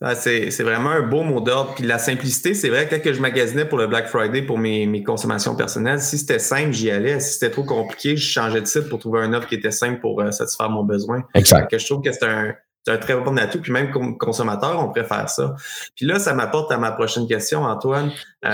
Ah, 0.00 0.14
c'est 0.14 0.62
vraiment 0.62 0.90
un 0.90 1.02
beau 1.02 1.24
mot 1.24 1.40
d'ordre. 1.40 1.74
Puis 1.74 1.84
la 1.84 1.98
simplicité, 1.98 2.54
c'est 2.54 2.68
vrai, 2.68 2.86
quand 2.88 3.02
que 3.02 3.12
je 3.12 3.20
magasinais 3.20 3.64
pour 3.64 3.78
le 3.78 3.88
Black 3.88 4.06
Friday 4.06 4.42
pour 4.42 4.56
mes, 4.56 4.86
mes 4.86 5.02
consommations 5.02 5.56
personnelles, 5.56 6.00
si 6.00 6.18
c'était 6.18 6.38
simple, 6.38 6.72
j'y 6.72 6.90
allais. 6.92 7.18
Si 7.18 7.32
c'était 7.32 7.50
trop 7.50 7.64
compliqué, 7.64 8.16
je 8.16 8.24
changeais 8.24 8.60
de 8.60 8.66
site 8.66 8.88
pour 8.88 9.00
trouver 9.00 9.22
un 9.22 9.32
offre 9.32 9.48
qui 9.48 9.56
était 9.56 9.72
simple 9.72 9.98
pour 9.98 10.20
euh, 10.20 10.30
satisfaire 10.30 10.70
mon 10.70 10.84
besoin. 10.84 11.24
Exact. 11.34 11.68
Que 11.68 11.78
je 11.78 11.86
trouve 11.86 12.02
que 12.02 12.12
c'est 12.12 12.24
un, 12.24 12.54
c'est 12.88 12.94
un 12.94 12.98
très 12.98 13.16
bon 13.16 13.36
atout. 13.36 13.60
Puis 13.60 13.72
même 13.72 13.90
comme 13.90 14.16
consommateur, 14.16 14.82
on 14.82 14.90
préfère 14.90 15.28
ça. 15.28 15.54
Puis 15.94 16.06
là, 16.06 16.18
ça 16.18 16.32
m'apporte 16.32 16.72
à 16.72 16.78
ma 16.78 16.92
prochaine 16.92 17.26
question, 17.26 17.64
Antoine. 17.64 18.10
Euh, 18.46 18.50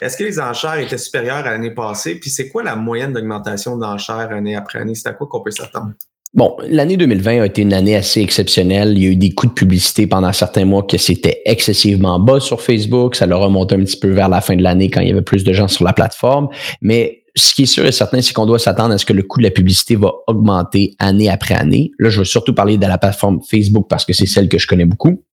est-ce 0.00 0.16
que 0.16 0.24
les 0.24 0.38
enchères 0.38 0.78
étaient 0.78 0.98
supérieures 0.98 1.38
à 1.38 1.50
l'année 1.50 1.72
passée? 1.72 2.14
Puis 2.16 2.30
c'est 2.30 2.48
quoi 2.48 2.62
la 2.62 2.76
moyenne 2.76 3.12
d'augmentation 3.12 3.76
d'enchères 3.76 4.30
année 4.30 4.54
après 4.54 4.78
année? 4.78 4.94
C'est 4.94 5.08
à 5.08 5.12
quoi 5.12 5.26
qu'on 5.26 5.42
peut 5.42 5.50
s'attendre? 5.50 5.92
Bon, 6.34 6.56
l'année 6.68 6.96
2020 6.96 7.42
a 7.42 7.46
été 7.46 7.62
une 7.62 7.72
année 7.72 7.96
assez 7.96 8.20
exceptionnelle. 8.20 8.92
Il 8.96 9.02
y 9.02 9.06
a 9.06 9.10
eu 9.10 9.16
des 9.16 9.30
coups 9.30 9.52
de 9.52 9.58
publicité 9.58 10.06
pendant 10.06 10.32
certains 10.32 10.64
mois 10.64 10.82
que 10.82 10.98
c'était 10.98 11.42
excessivement 11.44 12.18
bas 12.18 12.40
sur 12.40 12.60
Facebook. 12.60 13.14
Ça 13.14 13.26
l'a 13.26 13.36
remonté 13.36 13.74
un 13.76 13.80
petit 13.80 13.98
peu 13.98 14.10
vers 14.10 14.28
la 14.28 14.40
fin 14.40 14.56
de 14.56 14.62
l'année 14.62 14.90
quand 14.90 15.00
il 15.00 15.08
y 15.08 15.12
avait 15.12 15.22
plus 15.22 15.44
de 15.44 15.52
gens 15.52 15.68
sur 15.68 15.84
la 15.84 15.92
plateforme. 15.92 16.48
Mais 16.80 17.23
ce 17.36 17.54
qui 17.54 17.62
est 17.64 17.66
sûr 17.66 17.84
et 17.84 17.92
certain, 17.92 18.22
c'est 18.22 18.32
qu'on 18.32 18.46
doit 18.46 18.58
s'attendre 18.58 18.94
à 18.94 18.98
ce 18.98 19.04
que 19.04 19.12
le 19.12 19.22
coût 19.22 19.40
de 19.40 19.44
la 19.44 19.50
publicité 19.50 19.96
va 19.96 20.12
augmenter 20.26 20.94
année 20.98 21.28
après 21.28 21.54
année. 21.54 21.90
Là, 21.98 22.08
je 22.10 22.18
veux 22.18 22.24
surtout 22.24 22.54
parler 22.54 22.76
de 22.78 22.86
la 22.86 22.98
plateforme 22.98 23.40
Facebook 23.48 23.86
parce 23.88 24.04
que 24.04 24.12
c'est 24.12 24.26
celle 24.26 24.48
que 24.48 24.58
je 24.58 24.66
connais 24.66 24.84
beaucoup. 24.84 25.24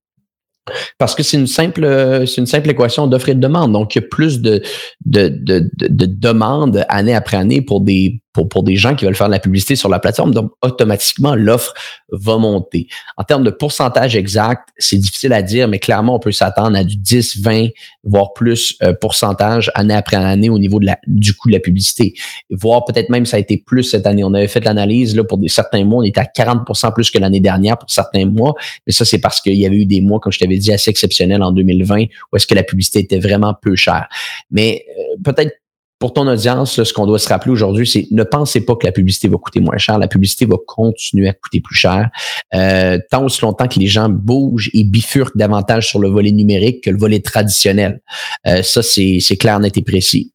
Parce 0.97 1.15
que 1.15 1.23
c'est 1.23 1.37
une 1.37 1.47
simple, 1.47 1.85
c'est 2.27 2.37
une 2.37 2.45
simple 2.45 2.69
équation 2.69 3.07
d'offre 3.07 3.29
et 3.29 3.35
de 3.35 3.39
demande. 3.39 3.71
Donc, 3.71 3.95
il 3.95 4.01
y 4.01 4.03
a 4.03 4.07
plus 4.07 4.41
de, 4.41 4.61
de, 5.05 5.27
de, 5.27 5.69
de, 5.75 5.87
de 5.87 6.05
demandes 6.05 6.85
année 6.87 7.15
après 7.15 7.37
année 7.37 7.61
pour 7.61 7.81
des, 7.81 8.20
pour, 8.33 8.47
pour 8.47 8.63
des 8.63 8.75
gens 8.75 8.95
qui 8.95 9.05
veulent 9.05 9.15
faire 9.15 9.27
de 9.27 9.33
la 9.33 9.39
publicité 9.39 9.75
sur 9.75 9.89
la 9.89 9.99
plateforme. 9.99 10.33
Donc, 10.33 10.51
automatiquement, 10.61 11.35
l'offre 11.35 11.73
va 12.11 12.37
monter. 12.37 12.87
En 13.17 13.23
termes 13.23 13.43
de 13.43 13.49
pourcentage 13.49 14.15
exact, 14.15 14.69
c'est 14.77 14.97
difficile 14.97 15.33
à 15.33 15.41
dire, 15.41 15.67
mais 15.67 15.79
clairement, 15.79 16.15
on 16.15 16.19
peut 16.19 16.31
s'attendre 16.31 16.77
à 16.77 16.83
du 16.83 16.95
10, 16.95 17.41
20, 17.41 17.67
voire 18.03 18.33
plus 18.33 18.75
euh, 18.83 18.93
pourcentage 18.93 19.71
année 19.75 19.93
après 19.93 20.17
année 20.17 20.49
au 20.49 20.59
niveau 20.59 20.79
de 20.79 20.85
la, 20.85 20.97
du 21.07 21.33
coût 21.33 21.49
de 21.49 21.53
la 21.53 21.59
publicité. 21.59 22.13
Voire 22.49 22.85
peut-être 22.85 23.09
même 23.09 23.25
ça 23.25 23.37
a 23.37 23.39
été 23.39 23.57
plus 23.57 23.83
cette 23.83 24.07
année. 24.07 24.23
On 24.23 24.33
avait 24.33 24.47
fait 24.47 24.63
l'analyse, 24.63 25.15
là, 25.15 25.23
pour 25.23 25.37
des, 25.37 25.47
certains 25.47 25.83
mois, 25.83 25.99
on 25.99 26.03
était 26.03 26.21
à 26.21 26.25
40% 26.25 26.93
plus 26.93 27.09
que 27.09 27.19
l'année 27.19 27.39
dernière 27.39 27.77
pour 27.77 27.89
certains 27.89 28.25
mois. 28.25 28.53
Mais 28.87 28.93
ça, 28.93 29.05
c'est 29.05 29.19
parce 29.19 29.41
qu'il 29.41 29.55
y 29.55 29.65
avait 29.65 29.77
eu 29.77 29.85
des 29.85 30.01
mois, 30.01 30.19
comme 30.19 30.31
je 30.31 30.39
t'avais 30.39 30.57
dit, 30.57 30.71
assez 30.71 30.89
exceptionnels 30.89 31.43
en 31.43 31.51
2020, 31.51 32.03
où 32.31 32.35
est-ce 32.35 32.47
que 32.47 32.55
la 32.55 32.63
publicité 32.63 32.99
était 32.99 33.19
vraiment 33.19 33.53
peu 33.53 33.75
chère. 33.75 34.07
Mais 34.49 34.85
euh, 34.97 35.17
peut-être 35.23 35.60
pour 36.01 36.13
ton 36.13 36.27
audience, 36.27 36.83
ce 36.83 36.93
qu'on 36.93 37.05
doit 37.05 37.19
se 37.19 37.29
rappeler 37.29 37.51
aujourd'hui, 37.51 37.85
c'est 37.85 38.07
ne 38.09 38.23
pensez 38.23 38.65
pas 38.65 38.75
que 38.75 38.87
la 38.87 38.91
publicité 38.91 39.27
va 39.27 39.37
coûter 39.37 39.59
moins 39.59 39.77
cher. 39.77 39.99
La 39.99 40.07
publicité 40.07 40.47
va 40.47 40.57
continuer 40.65 41.29
à 41.29 41.33
coûter 41.33 41.61
plus 41.61 41.75
cher. 41.75 42.09
Euh, 42.55 42.97
tant 43.11 43.23
aussi 43.23 43.43
longtemps 43.43 43.67
que 43.67 43.79
les 43.79 43.85
gens 43.85 44.09
bougent 44.09 44.71
et 44.73 44.83
bifurquent 44.83 45.37
davantage 45.37 45.87
sur 45.87 45.99
le 45.99 46.09
volet 46.09 46.31
numérique 46.31 46.83
que 46.83 46.89
le 46.89 46.97
volet 46.97 47.19
traditionnel. 47.19 48.01
Euh, 48.47 48.63
ça, 48.63 48.81
c'est 48.81 49.37
clair, 49.37 49.59
net 49.59 49.77
et 49.77 49.83
précis. 49.83 50.33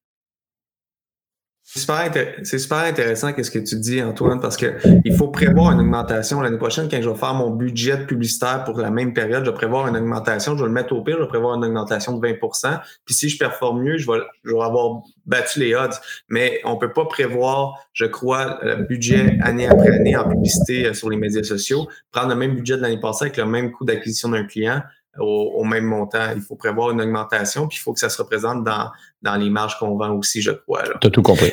C'est 1.76 2.58
super, 2.58 2.78
intéressant 2.78 3.32
qu'est-ce 3.32 3.50
que 3.50 3.58
tu 3.58 3.76
dis, 3.76 4.02
Antoine, 4.02 4.40
parce 4.40 4.56
que 4.56 4.74
il 5.04 5.14
faut 5.14 5.28
prévoir 5.28 5.72
une 5.72 5.80
augmentation 5.80 6.40
l'année 6.40 6.56
prochaine. 6.56 6.88
Quand 6.90 7.00
je 7.00 7.08
vais 7.08 7.16
faire 7.16 7.34
mon 7.34 7.50
budget 7.50 8.06
publicitaire 8.06 8.64
pour 8.64 8.78
la 8.78 8.90
même 8.90 9.12
période, 9.12 9.44
je 9.44 9.50
vais 9.50 9.56
prévoir 9.56 9.86
une 9.86 9.96
augmentation. 9.96 10.56
Je 10.56 10.62
vais 10.62 10.68
le 10.68 10.72
mettre 10.72 10.94
au 10.94 11.02
pire, 11.02 11.16
je 11.18 11.22
vais 11.22 11.28
prévoir 11.28 11.54
une 11.56 11.64
augmentation 11.64 12.16
de 12.16 12.26
20% 12.26 12.80
Puis 13.04 13.14
si 13.14 13.28
je 13.28 13.38
performe 13.38 13.82
mieux, 13.82 13.98
je 13.98 14.10
vais, 14.10 14.60
avoir 14.60 15.02
battu 15.26 15.60
les 15.60 15.74
odds. 15.74 15.96
Mais 16.28 16.60
on 16.64 16.76
peut 16.76 16.92
pas 16.92 17.04
prévoir, 17.04 17.74
je 17.92 18.06
crois, 18.06 18.58
le 18.62 18.76
budget 18.84 19.38
année 19.42 19.66
après 19.68 19.90
année 19.90 20.16
en 20.16 20.28
publicité 20.28 20.86
euh, 20.86 20.94
sur 20.94 21.10
les 21.10 21.16
médias 21.16 21.42
sociaux, 21.42 21.88
prendre 22.10 22.30
le 22.30 22.36
même 22.36 22.54
budget 22.54 22.76
de 22.76 22.82
l'année 22.82 23.00
passée 23.00 23.26
avec 23.26 23.36
le 23.36 23.44
même 23.44 23.70
coût 23.70 23.84
d'acquisition 23.84 24.30
d'un 24.30 24.44
client 24.44 24.82
au, 25.18 25.64
même 25.64 25.84
montant. 25.84 26.32
Il 26.34 26.42
faut 26.42 26.56
prévoir 26.56 26.90
une 26.90 27.00
augmentation, 27.00 27.68
puis 27.68 27.78
il 27.78 27.80
faut 27.80 27.92
que 27.92 28.00
ça 28.00 28.08
se 28.08 28.20
représente 28.20 28.64
dans, 28.64 28.90
dans 29.22 29.36
les 29.36 29.50
marges 29.50 29.78
qu'on 29.78 29.96
vend 29.96 30.10
aussi, 30.12 30.42
je 30.42 30.52
crois. 30.52 30.84
Tu 31.00 31.06
as 31.06 31.10
tout 31.10 31.22
compris. 31.22 31.52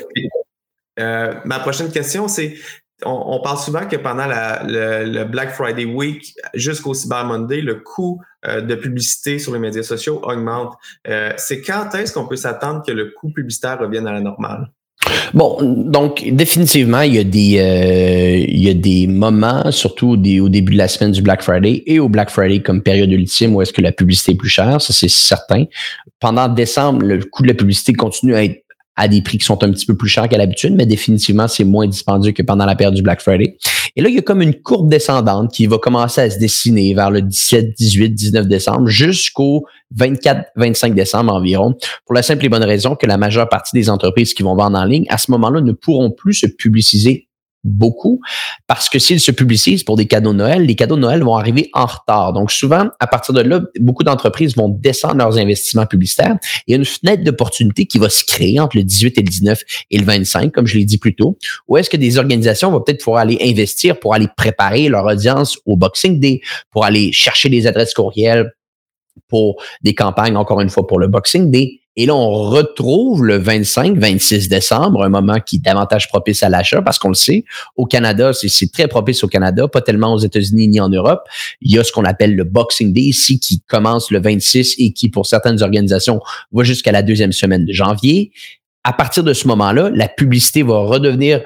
Euh, 1.00 1.34
ma 1.46 1.60
prochaine 1.60 1.91
question, 1.91 2.27
c'est 2.27 2.55
on, 3.05 3.41
parle 3.41 3.58
souvent 3.58 3.88
que 3.88 3.96
pendant 3.96 4.25
la, 4.25 4.63
le, 4.63 5.24
Black 5.25 5.51
Friday 5.51 5.86
Week 5.86 6.34
jusqu'au 6.54 6.93
Cyber 6.93 7.26
Monday, 7.26 7.62
le 7.62 7.76
coût 7.76 8.21
euh, 8.45 8.62
de 8.62 8.76
publicité 8.76 9.39
sur 9.39 9.54
les 9.54 9.60
médias 9.60 9.84
sociaux 9.84 10.21
augmente. 10.23 10.76
Euh, 11.08 11.34
c'est 11.38 11.62
quand 11.62 11.93
est-ce 11.95 12.13
qu'on 12.13 12.28
peut 12.28 12.36
s'attendre 12.36 12.84
que 12.86 12.91
le 12.91 13.12
coût 13.12 13.32
publicitaire 13.32 13.80
revienne 13.80 14.08
à 14.08 14.13
la 14.13 14.21
normale? 14.21 14.71
Bon, 15.34 15.58
donc 15.62 16.24
définitivement, 16.32 17.02
il 17.02 17.16
y 17.16 17.20
a 17.20 17.24
des 17.24 17.58
euh, 17.60 18.46
il 18.48 18.60
y 18.60 18.70
a 18.70 18.74
des 18.74 19.08
moments, 19.08 19.72
surtout 19.72 20.12
au, 20.12 20.18
début 20.18 20.74
de 20.74 20.78
la 20.78 20.88
semaine 20.88 21.12
du 21.12 21.22
Black 21.22 21.42
Friday 21.42 21.84
et 21.88 22.00
au 22.00 22.10
Black 22.10 22.30
Friday 22.30 22.62
comme 22.62 22.82
période 22.82 23.12
ultime 23.12 23.56
où 23.56 23.62
est-ce 23.62 23.74
que 23.74 23.82
la 23.82 23.92
publicité 23.92 24.34
est 24.34 24.36
plus 24.36 24.50
chère, 24.50 24.82
ça 24.82 24.94
c'est 24.94 25.10
certain. 25.10 25.66
Pendant 26.20 26.48
décembre, 26.48 27.04
le 27.04 27.20
coût 27.20 27.44
de 27.44 27.48
la 27.48 27.54
publicité 27.54 27.94
continue 27.94 28.36
à 28.36 28.44
être 28.44 28.62
à 28.95 29.08
des 29.08 29.21
prix 29.21 29.38
qui 29.38 29.45
sont 29.45 29.63
un 29.63 29.71
petit 29.71 29.86
peu 29.86 29.95
plus 29.95 30.10
chers 30.10 30.29
qu'à 30.29 30.38
l'habitude, 30.38 30.75
mais 30.75 30.86
définitivement, 30.86 31.47
c'est 31.47 31.63
moins 31.63 31.88
dispendieux 31.88 32.32
que 32.32 32.43
pendant 32.43 32.65
la 32.65 32.75
période 32.75 32.93
du 32.93 33.01
Black 33.01 33.21
Friday. 33.21 33.58
Et 33.95 34.01
là, 34.01 34.10
il 34.10 34.15
y 34.15 34.19
a 34.19 34.21
comme 34.21 34.41
une 34.41 34.56
courbe 34.56 34.89
descendante 34.89 35.51
qui 35.51 35.65
va 35.65 35.77
commencer 35.77 36.21
à 36.21 36.29
se 36.29 36.39
dessiner 36.39 36.93
vers 36.93 37.12
le 37.12 37.21
17, 37.21 37.73
18, 37.77 38.10
19 38.10 38.47
décembre 38.47 38.88
jusqu'au 38.88 39.65
24, 39.95 40.49
25 40.56 40.95
décembre 40.95 41.34
environ, 41.34 41.75
pour 42.06 42.15
la 42.15 42.23
simple 42.23 42.45
et 42.45 42.49
bonne 42.49 42.63
raison 42.63 42.95
que 42.95 43.06
la 43.06 43.17
majeure 43.17 43.49
partie 43.49 43.75
des 43.75 43.89
entreprises 43.89 44.34
qui 44.34 44.43
vont 44.43 44.56
vendre 44.56 44.77
en 44.77 44.86
ligne, 44.86 45.06
à 45.10 45.17
ce 45.17 45.32
moment-là, 45.32 45.62
ne 45.62 45.71
pourront 45.71 46.12
plus 46.12 46.34
se 46.34 46.47
publiciser 46.47 47.27
beaucoup 47.63 48.21
parce 48.67 48.89
que 48.89 48.99
s'ils 48.99 49.19
se 49.19 49.32
publicisent 49.32 49.84
pour 49.84 49.95
des 49.95 50.06
cadeaux 50.06 50.34
de 50.34 50.38
Noël, 50.38 50.65
les 50.65 50.76
cadeaux 50.76 50.95
de 50.95 51.02
Noël 51.02 51.23
vont 51.23 51.36
arriver 51.36 51.69
en 51.73 51.86
retard. 51.86 52.34
Donc 52.34 52.52
souvent, 52.52 52.89
à 52.99 53.08
partir 53.08 53.34
de 53.34 53.41
là, 53.41 53.62
beaucoup 53.80 54.04
d'entreprises 54.04 54.56
vont 54.56 54.69
descendre 54.69 55.15
leurs 55.15 55.38
investissements 55.38 55.86
publicitaires. 55.86 56.38
Il 56.67 56.71
y 56.71 56.73
a 56.73 56.78
une 56.78 56.86
fenêtre 56.86 57.23
d'opportunité 57.23 57.86
qui 57.86 57.99
va 57.99 58.10
se 58.10 58.23
créer 58.23 58.60
entre 58.60 58.78
le 58.78 58.84
18 58.84 59.17
et 59.17 59.21
le 59.21 59.30
19 59.30 59.62
et 59.91 59.97
le 59.97 60.06
25, 60.06 60.52
comme 60.52 60.67
je 60.67 60.78
l'ai 60.78 60.86
dit 60.86 60.97
plus 60.97 61.15
tôt, 61.15 61.38
où 61.67 61.78
est-ce 61.78 61.89
que 61.89 61.97
des 61.97 62.17
organisations 62.17 62.71
vont 62.71 62.82
peut-être 62.82 63.04
pouvoir 63.04 63.21
aller 63.21 63.38
investir 63.41 63.99
pour 63.99 64.13
aller 64.13 64.28
préparer 64.36 64.89
leur 64.89 65.06
audience 65.06 65.58
au 65.65 65.78
Boxing 65.78 66.19
Day, 66.19 66.41
pour 66.71 66.86
aller 66.86 67.12
chercher 67.12 67.49
des 67.49 67.67
adresses 67.67 67.93
courriels 67.93 68.52
pour 69.28 69.62
des 69.82 69.93
campagnes, 69.93 70.36
encore 70.38 70.62
une 70.62 70.69
fois, 70.69 70.88
pour 70.88 70.99
le 70.99 71.08
Boxing 71.08 71.52
Day, 71.52 71.83
et 71.95 72.08
là, 72.08 72.15
on 72.15 72.49
retrouve 72.49 73.23
le 73.23 73.39
25-26 73.39 74.49
décembre, 74.49 75.03
un 75.03 75.10
moment 75.10 75.39
qui 75.39 75.58
est 75.58 75.60
davantage 75.60 76.08
propice 76.08 76.41
à 76.41 76.49
l'achat 76.49 76.82
parce 76.82 76.97
qu'on 76.97 77.10
le 77.10 77.13
sait, 77.13 77.45
au 77.75 77.86
Canada, 77.86 78.32
c'est 78.34 78.71
très 78.71 78.88
propice 78.88 79.23
au 79.23 79.27
Canada, 79.27 79.67
pas 79.67 79.82
tellement 79.82 80.13
aux 80.13 80.17
États-Unis 80.17 80.69
ni 80.69 80.79
en 80.79 80.89
Europe. 80.89 81.21
Il 81.62 81.71
y 81.71 81.77
a 81.77 81.84
ce 81.84 81.91
qu'on 81.91 82.06
appelle 82.06 82.36
le 82.36 82.45
Boxing 82.45 82.93
Day 82.93 83.01
ici 83.01 83.39
qui 83.39 83.62
commence 83.62 84.10
le 84.10 84.19
26 84.19 84.75
et 84.79 84.91
qui, 84.91 85.10
pour 85.10 85.27
certaines 85.27 85.62
organisations, 85.62 86.19
va 86.51 86.63
jusqu'à 86.63 86.91
la 86.91 87.03
deuxième 87.03 87.32
semaine 87.32 87.65
de 87.65 87.73
janvier. 87.73 88.32
À 88.84 88.93
partir 88.93 89.23
de 89.23 89.34
ce 89.34 89.47
moment-là, 89.49 89.91
la 89.93 90.08
publicité 90.08 90.63
va 90.63 90.79
redevenir 90.79 91.41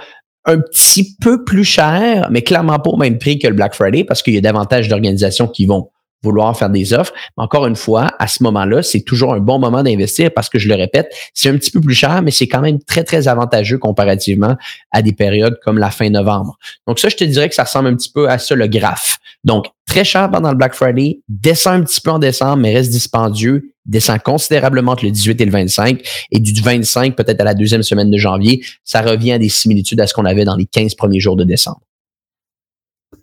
un 0.46 0.62
petit 0.62 1.18
peu 1.20 1.44
plus 1.44 1.66
chère, 1.66 2.30
mais 2.32 2.42
clairement 2.42 2.80
pas 2.80 2.90
au 2.90 2.98
même 2.98 3.18
prix 3.18 3.38
que 3.38 3.48
le 3.48 3.54
Black 3.54 3.76
Friday 3.76 4.06
parce 4.06 4.24
qu'il 4.24 4.34
y 4.34 4.38
a 4.38 4.42
davantage 4.42 4.88
d'organisations 4.88 5.48
qui 5.50 5.66
vont 5.66 5.90
vouloir 6.24 6.58
faire 6.58 6.70
des 6.70 6.94
offres. 6.94 7.14
Mais 7.38 7.44
encore 7.44 7.66
une 7.68 7.76
fois, 7.76 8.12
à 8.20 8.28
ce 8.28 8.44
moment-là, 8.44 8.84
c'est 8.84 9.02
toujours 9.02 9.34
un 9.34 9.40
bon 9.40 9.60
moment 9.60 9.84
d'investir 9.84 10.32
parce 10.34 10.50
que 10.50 10.60
je 10.60 10.68
le 10.68 10.76
répète, 10.76 11.14
c'est 11.34 11.50
un 11.50 11.58
petit 11.58 11.72
peu 11.72 11.82
plus 11.82 11.96
cher, 11.96 12.22
mais 12.22 12.32
c'est 12.32 12.48
quand 12.48 12.62
même 12.62 12.80
très, 12.84 13.04
très 13.04 13.28
avantageux 13.28 13.78
comparativement 13.78 14.56
à 14.92 15.02
des 15.02 15.14
périodes 15.14 15.58
comme 15.64 15.78
la 15.78 15.92
fin 15.92 16.10
novembre. 16.10 16.58
Donc 16.88 17.00
ça, 17.00 17.10
je 17.10 17.16
te 17.16 17.24
dirais 17.24 17.50
que 17.50 17.56
ça 17.56 17.64
ressemble 17.64 17.90
un 17.90 17.96
petit 17.96 18.12
peu 18.12 18.30
à 18.30 18.38
ça, 18.38 18.56
le 18.56 18.68
graphe. 18.68 19.18
Donc, 19.44 19.68
très 19.86 20.04
cher 20.04 20.30
pendant 20.30 20.52
le 20.52 20.58
Black 20.58 20.74
Friday, 20.74 21.20
descend 21.30 21.82
un 21.82 21.84
petit 21.84 22.02
peu 22.02 22.12
en 22.12 22.20
décembre, 22.20 22.58
mais 22.58 22.74
reste 22.74 22.92
dispendieux, 22.92 23.72
descend 23.86 24.20
considérablement 24.22 24.92
entre 24.94 25.06
le 25.06 25.12
18 25.12 25.40
et 25.40 25.46
le 25.46 25.52
25, 25.52 26.02
et 26.32 26.40
du 26.40 26.60
25 26.60 27.16
peut-être 27.16 27.40
à 27.42 27.44
la 27.44 27.54
deuxième 27.54 27.84
semaine 27.84 28.12
de 28.12 28.18
janvier, 28.18 28.64
ça 28.84 29.02
revient 29.02 29.34
à 29.34 29.40
des 29.40 29.50
similitudes 29.50 30.02
à 30.02 30.08
ce 30.08 30.14
qu'on 30.14 30.26
avait 30.26 30.46
dans 30.46 30.56
les 30.56 30.66
15 30.66 30.96
premiers 30.96 31.20
jours 31.20 31.36
de 31.36 31.44
décembre. 31.44 31.82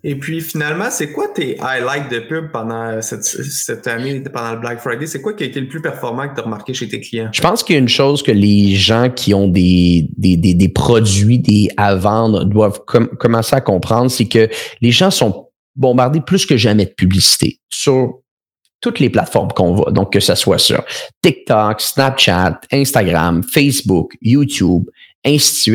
Et 0.07 0.13
puis 0.13 0.39
finalement, 0.39 0.91
c'est 0.91 1.11
quoi 1.11 1.29
tes 1.29 1.59
highlights 1.59 2.11
de 2.11 2.19
pub 2.19 2.51
pendant 2.51 3.01
cette, 3.01 3.87
année, 3.87 4.21
pendant 4.31 4.53
le 4.53 4.59
Black 4.59 4.79
Friday? 4.79 5.07
C'est 5.07 5.19
quoi 5.19 5.33
qui 5.33 5.43
a 5.43 5.47
été 5.47 5.59
le 5.59 5.67
plus 5.67 5.81
performant 5.81 6.29
que 6.29 6.35
tu 6.35 6.41
as 6.41 6.43
remarqué 6.43 6.75
chez 6.75 6.87
tes 6.87 6.99
clients? 7.01 7.29
Je 7.33 7.41
pense 7.41 7.63
qu'il 7.63 7.73
y 7.73 7.77
a 7.77 7.81
une 7.81 7.89
chose 7.89 8.21
que 8.21 8.31
les 8.31 8.75
gens 8.75 9.09
qui 9.09 9.33
ont 9.33 9.47
des, 9.47 10.07
des, 10.15 10.37
des, 10.37 10.69
produits 10.69 11.39
des, 11.39 11.69
à 11.77 11.95
vendre 11.95 12.43
doivent 12.43 12.81
commencer 12.85 13.55
à 13.55 13.61
comprendre, 13.61 14.11
c'est 14.11 14.27
que 14.27 14.47
les 14.79 14.91
gens 14.91 15.09
sont 15.09 15.49
bombardés 15.75 16.21
plus 16.21 16.45
que 16.45 16.55
jamais 16.55 16.85
de 16.85 16.93
publicité 16.93 17.59
sur 17.69 18.19
toutes 18.81 18.99
les 18.99 19.09
plateformes 19.09 19.51
qu'on 19.53 19.73
voit. 19.73 19.89
Donc, 19.89 20.13
que 20.13 20.19
ce 20.19 20.35
soit 20.35 20.59
sur 20.59 20.83
TikTok, 21.23 21.81
Snapchat, 21.81 22.61
Instagram, 22.71 23.41
Facebook, 23.41 24.13
YouTube, 24.21 24.83
ainsi. 25.25 25.71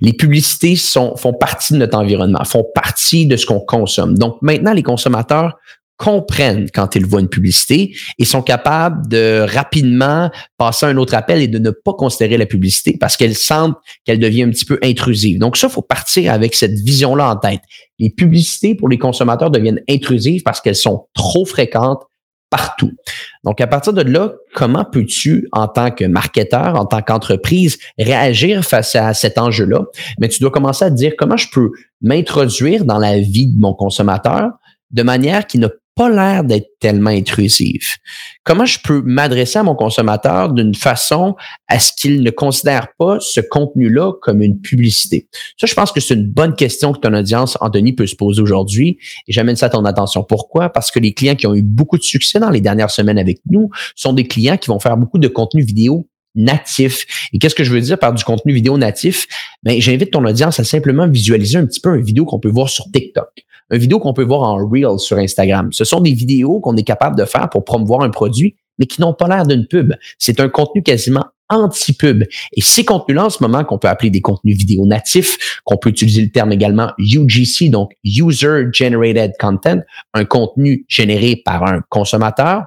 Les 0.00 0.12
publicités 0.12 0.76
font 0.76 1.32
partie 1.38 1.72
de 1.72 1.78
notre 1.78 1.98
environnement, 1.98 2.44
font 2.44 2.66
partie 2.74 3.26
de 3.26 3.36
ce 3.36 3.46
qu'on 3.46 3.60
consomme. 3.60 4.16
Donc 4.18 4.36
maintenant, 4.42 4.72
les 4.72 4.82
consommateurs 4.82 5.56
comprennent 5.96 6.70
quand 6.74 6.94
ils 6.96 7.04
voient 7.04 7.20
une 7.20 7.28
publicité 7.28 7.94
et 8.18 8.24
sont 8.24 8.40
capables 8.40 9.06
de 9.08 9.44
rapidement 9.46 10.30
passer 10.56 10.86
un 10.86 10.96
autre 10.96 11.14
appel 11.14 11.42
et 11.42 11.48
de 11.48 11.58
ne 11.58 11.70
pas 11.70 11.92
considérer 11.92 12.38
la 12.38 12.46
publicité 12.46 12.96
parce 12.98 13.18
qu'elles 13.18 13.36
sentent 13.36 13.76
qu'elle 14.06 14.18
devient 14.18 14.44
un 14.44 14.50
petit 14.50 14.64
peu 14.64 14.78
intrusive. 14.82 15.38
Donc 15.38 15.58
ça, 15.58 15.68
faut 15.68 15.82
partir 15.82 16.32
avec 16.32 16.54
cette 16.54 16.72
vision-là 16.72 17.30
en 17.30 17.36
tête. 17.36 17.60
Les 17.98 18.08
publicités 18.08 18.74
pour 18.74 18.88
les 18.88 18.96
consommateurs 18.96 19.50
deviennent 19.50 19.82
intrusives 19.90 20.42
parce 20.42 20.62
qu'elles 20.62 20.74
sont 20.74 21.06
trop 21.12 21.44
fréquentes 21.44 22.02
partout. 22.50 22.92
Donc, 23.44 23.60
à 23.60 23.66
partir 23.66 23.92
de 23.92 24.02
là, 24.02 24.32
comment 24.54 24.84
peux-tu, 24.84 25.48
en 25.52 25.68
tant 25.68 25.90
que 25.90 26.04
marketeur, 26.04 26.74
en 26.74 26.84
tant 26.84 27.00
qu'entreprise, 27.00 27.78
réagir 27.98 28.64
face 28.64 28.94
à 28.96 29.14
cet 29.14 29.38
enjeu-là? 29.38 29.84
Mais 30.18 30.28
tu 30.28 30.40
dois 30.40 30.50
commencer 30.50 30.84
à 30.84 30.90
te 30.90 30.96
dire 30.96 31.12
comment 31.16 31.36
je 31.36 31.48
peux 31.50 31.70
m'introduire 32.02 32.84
dans 32.84 32.98
la 32.98 33.18
vie 33.18 33.46
de 33.46 33.60
mon 33.60 33.72
consommateur 33.72 34.50
de 34.90 35.02
manière 35.02 35.46
qui 35.46 35.58
ne 35.58 35.68
pas 35.94 36.08
l'air 36.08 36.44
d'être 36.44 36.78
tellement 36.80 37.10
intrusif. 37.10 37.98
Comment 38.44 38.64
je 38.64 38.78
peux 38.82 39.02
m'adresser 39.02 39.58
à 39.58 39.62
mon 39.62 39.74
consommateur 39.74 40.52
d'une 40.52 40.74
façon 40.74 41.36
à 41.68 41.78
ce 41.78 41.92
qu'il 41.92 42.22
ne 42.22 42.30
considère 42.30 42.88
pas 42.98 43.18
ce 43.20 43.40
contenu-là 43.40 44.12
comme 44.22 44.42
une 44.42 44.60
publicité? 44.60 45.28
Ça, 45.58 45.66
je 45.66 45.74
pense 45.74 45.92
que 45.92 46.00
c'est 46.00 46.14
une 46.14 46.26
bonne 46.26 46.54
question 46.54 46.92
que 46.92 47.00
ton 47.00 47.12
audience, 47.14 47.58
Anthony, 47.60 47.92
peut 47.92 48.06
se 48.06 48.16
poser 48.16 48.40
aujourd'hui 48.40 48.98
et 49.28 49.32
j'amène 49.32 49.56
ça 49.56 49.66
à 49.66 49.70
ton 49.70 49.84
attention. 49.84 50.22
Pourquoi? 50.22 50.70
Parce 50.70 50.90
que 50.90 50.98
les 50.98 51.12
clients 51.12 51.34
qui 51.34 51.46
ont 51.46 51.54
eu 51.54 51.62
beaucoup 51.62 51.98
de 51.98 52.02
succès 52.02 52.38
dans 52.38 52.50
les 52.50 52.60
dernières 52.60 52.90
semaines 52.90 53.18
avec 53.18 53.40
nous 53.50 53.70
sont 53.94 54.12
des 54.12 54.26
clients 54.26 54.56
qui 54.56 54.68
vont 54.68 54.80
faire 54.80 54.96
beaucoup 54.96 55.18
de 55.18 55.28
contenu 55.28 55.62
vidéo 55.62 56.08
natif. 56.34 57.28
Et 57.32 57.38
qu'est-ce 57.38 57.54
que 57.54 57.64
je 57.64 57.72
veux 57.72 57.80
dire 57.80 57.98
par 57.98 58.14
du 58.14 58.24
contenu 58.24 58.52
vidéo 58.52 58.78
natif? 58.78 59.26
Ben, 59.62 59.80
j'invite 59.80 60.12
ton 60.12 60.24
audience 60.24 60.60
à 60.60 60.64
simplement 60.64 61.08
visualiser 61.08 61.58
un 61.58 61.66
petit 61.66 61.80
peu 61.80 61.96
une 61.96 62.04
vidéo 62.04 62.24
qu'on 62.24 62.38
peut 62.38 62.48
voir 62.48 62.68
sur 62.68 62.84
TikTok 62.90 63.44
une 63.70 63.78
vidéo 63.78 63.98
qu'on 63.98 64.12
peut 64.12 64.24
voir 64.24 64.42
en 64.42 64.56
Reel 64.66 64.98
sur 64.98 65.18
Instagram. 65.18 65.72
Ce 65.72 65.84
sont 65.84 66.00
des 66.00 66.12
vidéos 66.12 66.60
qu'on 66.60 66.76
est 66.76 66.82
capable 66.82 67.16
de 67.16 67.24
faire 67.24 67.48
pour 67.50 67.64
promouvoir 67.64 68.02
un 68.02 68.10
produit, 68.10 68.56
mais 68.78 68.86
qui 68.86 69.00
n'ont 69.00 69.14
pas 69.14 69.28
l'air 69.28 69.46
d'une 69.46 69.66
pub. 69.66 69.94
C'est 70.18 70.40
un 70.40 70.48
contenu 70.48 70.82
quasiment 70.82 71.24
anti-pub. 71.50 72.24
Et 72.56 72.60
ces 72.62 72.84
contenus-là, 72.84 73.26
en 73.26 73.30
ce 73.30 73.42
moment, 73.42 73.64
qu'on 73.64 73.78
peut 73.78 73.88
appeler 73.88 74.10
des 74.10 74.20
contenus 74.20 74.56
vidéo 74.56 74.86
natifs, 74.86 75.60
qu'on 75.64 75.76
peut 75.76 75.90
utiliser 75.90 76.22
le 76.22 76.30
terme 76.30 76.52
également 76.52 76.92
UGC, 76.98 77.70
donc 77.70 77.92
User 78.04 78.66
Generated 78.72 79.32
Content, 79.38 79.80
un 80.14 80.24
contenu 80.24 80.86
généré 80.88 81.36
par 81.44 81.64
un 81.66 81.82
consommateur, 81.88 82.64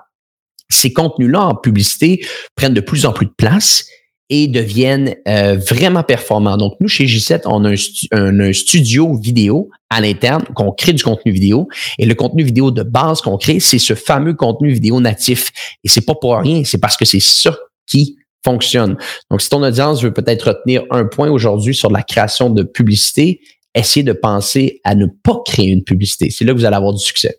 ces 0.69 0.91
contenus-là 0.91 1.41
en 1.41 1.55
publicité 1.55 2.25
prennent 2.55 2.73
de 2.73 2.81
plus 2.81 3.05
en 3.05 3.13
plus 3.13 3.25
de 3.25 3.33
place 3.37 3.85
et 4.33 4.47
deviennent 4.47 5.15
euh, 5.27 5.57
vraiment 5.57 6.01
performants. 6.01 6.57
Donc, 6.57 6.73
nous, 6.79 6.87
chez 6.87 7.05
G7, 7.05 7.41
on 7.45 7.65
a 7.65 7.75
un, 8.17 8.53
studio 8.53 9.15
vidéo 9.15 9.69
à 9.91 10.01
l'interne 10.01 10.43
qu'on 10.55 10.71
crée 10.71 10.93
du 10.93 11.03
contenu 11.03 11.31
vidéo. 11.31 11.67
Et 11.99 12.07
le 12.07 12.15
contenu 12.15 12.43
vidéo 12.43 12.71
de 12.71 12.81
base 12.81 13.21
qu'on 13.21 13.37
crée, 13.37 13.59
c'est 13.59 13.77
ce 13.77 13.93
fameux 13.93 14.33
contenu 14.33 14.71
vidéo 14.71 14.99
natif. 14.99 15.51
Et 15.83 15.87
c'est 15.87 16.01
pas 16.03 16.15
pour 16.15 16.35
rien, 16.35 16.63
c'est 16.65 16.79
parce 16.79 16.97
que 16.97 17.05
c'est 17.05 17.19
ça 17.21 17.55
qui 17.85 18.17
fonctionne. 18.43 18.97
Donc, 19.29 19.43
si 19.43 19.49
ton 19.49 19.61
audience 19.61 20.01
veut 20.01 20.13
peut-être 20.13 20.47
retenir 20.47 20.83
un 20.89 21.05
point 21.05 21.29
aujourd'hui 21.29 21.75
sur 21.75 21.91
la 21.91 22.01
création 22.01 22.49
de 22.49 22.63
publicité, 22.63 23.39
essayez 23.75 24.03
de 24.03 24.13
penser 24.13 24.81
à 24.83 24.95
ne 24.95 25.05
pas 25.05 25.41
créer 25.45 25.67
une 25.67 25.83
publicité. 25.83 26.31
C'est 26.31 26.43
là 26.43 26.53
que 26.53 26.57
vous 26.57 26.65
allez 26.65 26.75
avoir 26.75 26.93
du 26.93 27.03
succès. 27.03 27.37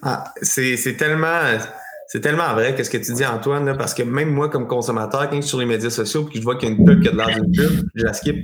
Ah, 0.00 0.32
c'est 0.42 0.96
tellement 0.96 1.40
c'est 2.08 2.20
tellement 2.20 2.52
vrai 2.54 2.74
qu'est-ce 2.74 2.90
que 2.90 2.98
tu 2.98 3.12
dis, 3.12 3.26
Antoine, 3.26 3.76
parce 3.76 3.94
que 3.94 4.02
même 4.02 4.30
moi, 4.30 4.48
comme 4.48 4.66
consommateur, 4.66 5.28
quand 5.28 5.36
je 5.36 5.42
suis 5.42 5.48
sur 5.50 5.58
les 5.58 5.66
médias 5.66 5.90
sociaux 5.90 6.24
puis 6.24 6.38
je 6.38 6.44
vois 6.44 6.56
qu'il 6.56 6.68
y 6.68 6.72
a 6.72 6.74
une 6.74 6.84
pub 6.84 7.02
qui 7.02 7.08
a 7.08 7.12
de 7.12 7.16
l'air 7.16 7.40
d'une 7.40 7.52
pub, 7.52 7.88
je 7.94 8.04
la 8.04 8.12
skip. 8.12 8.36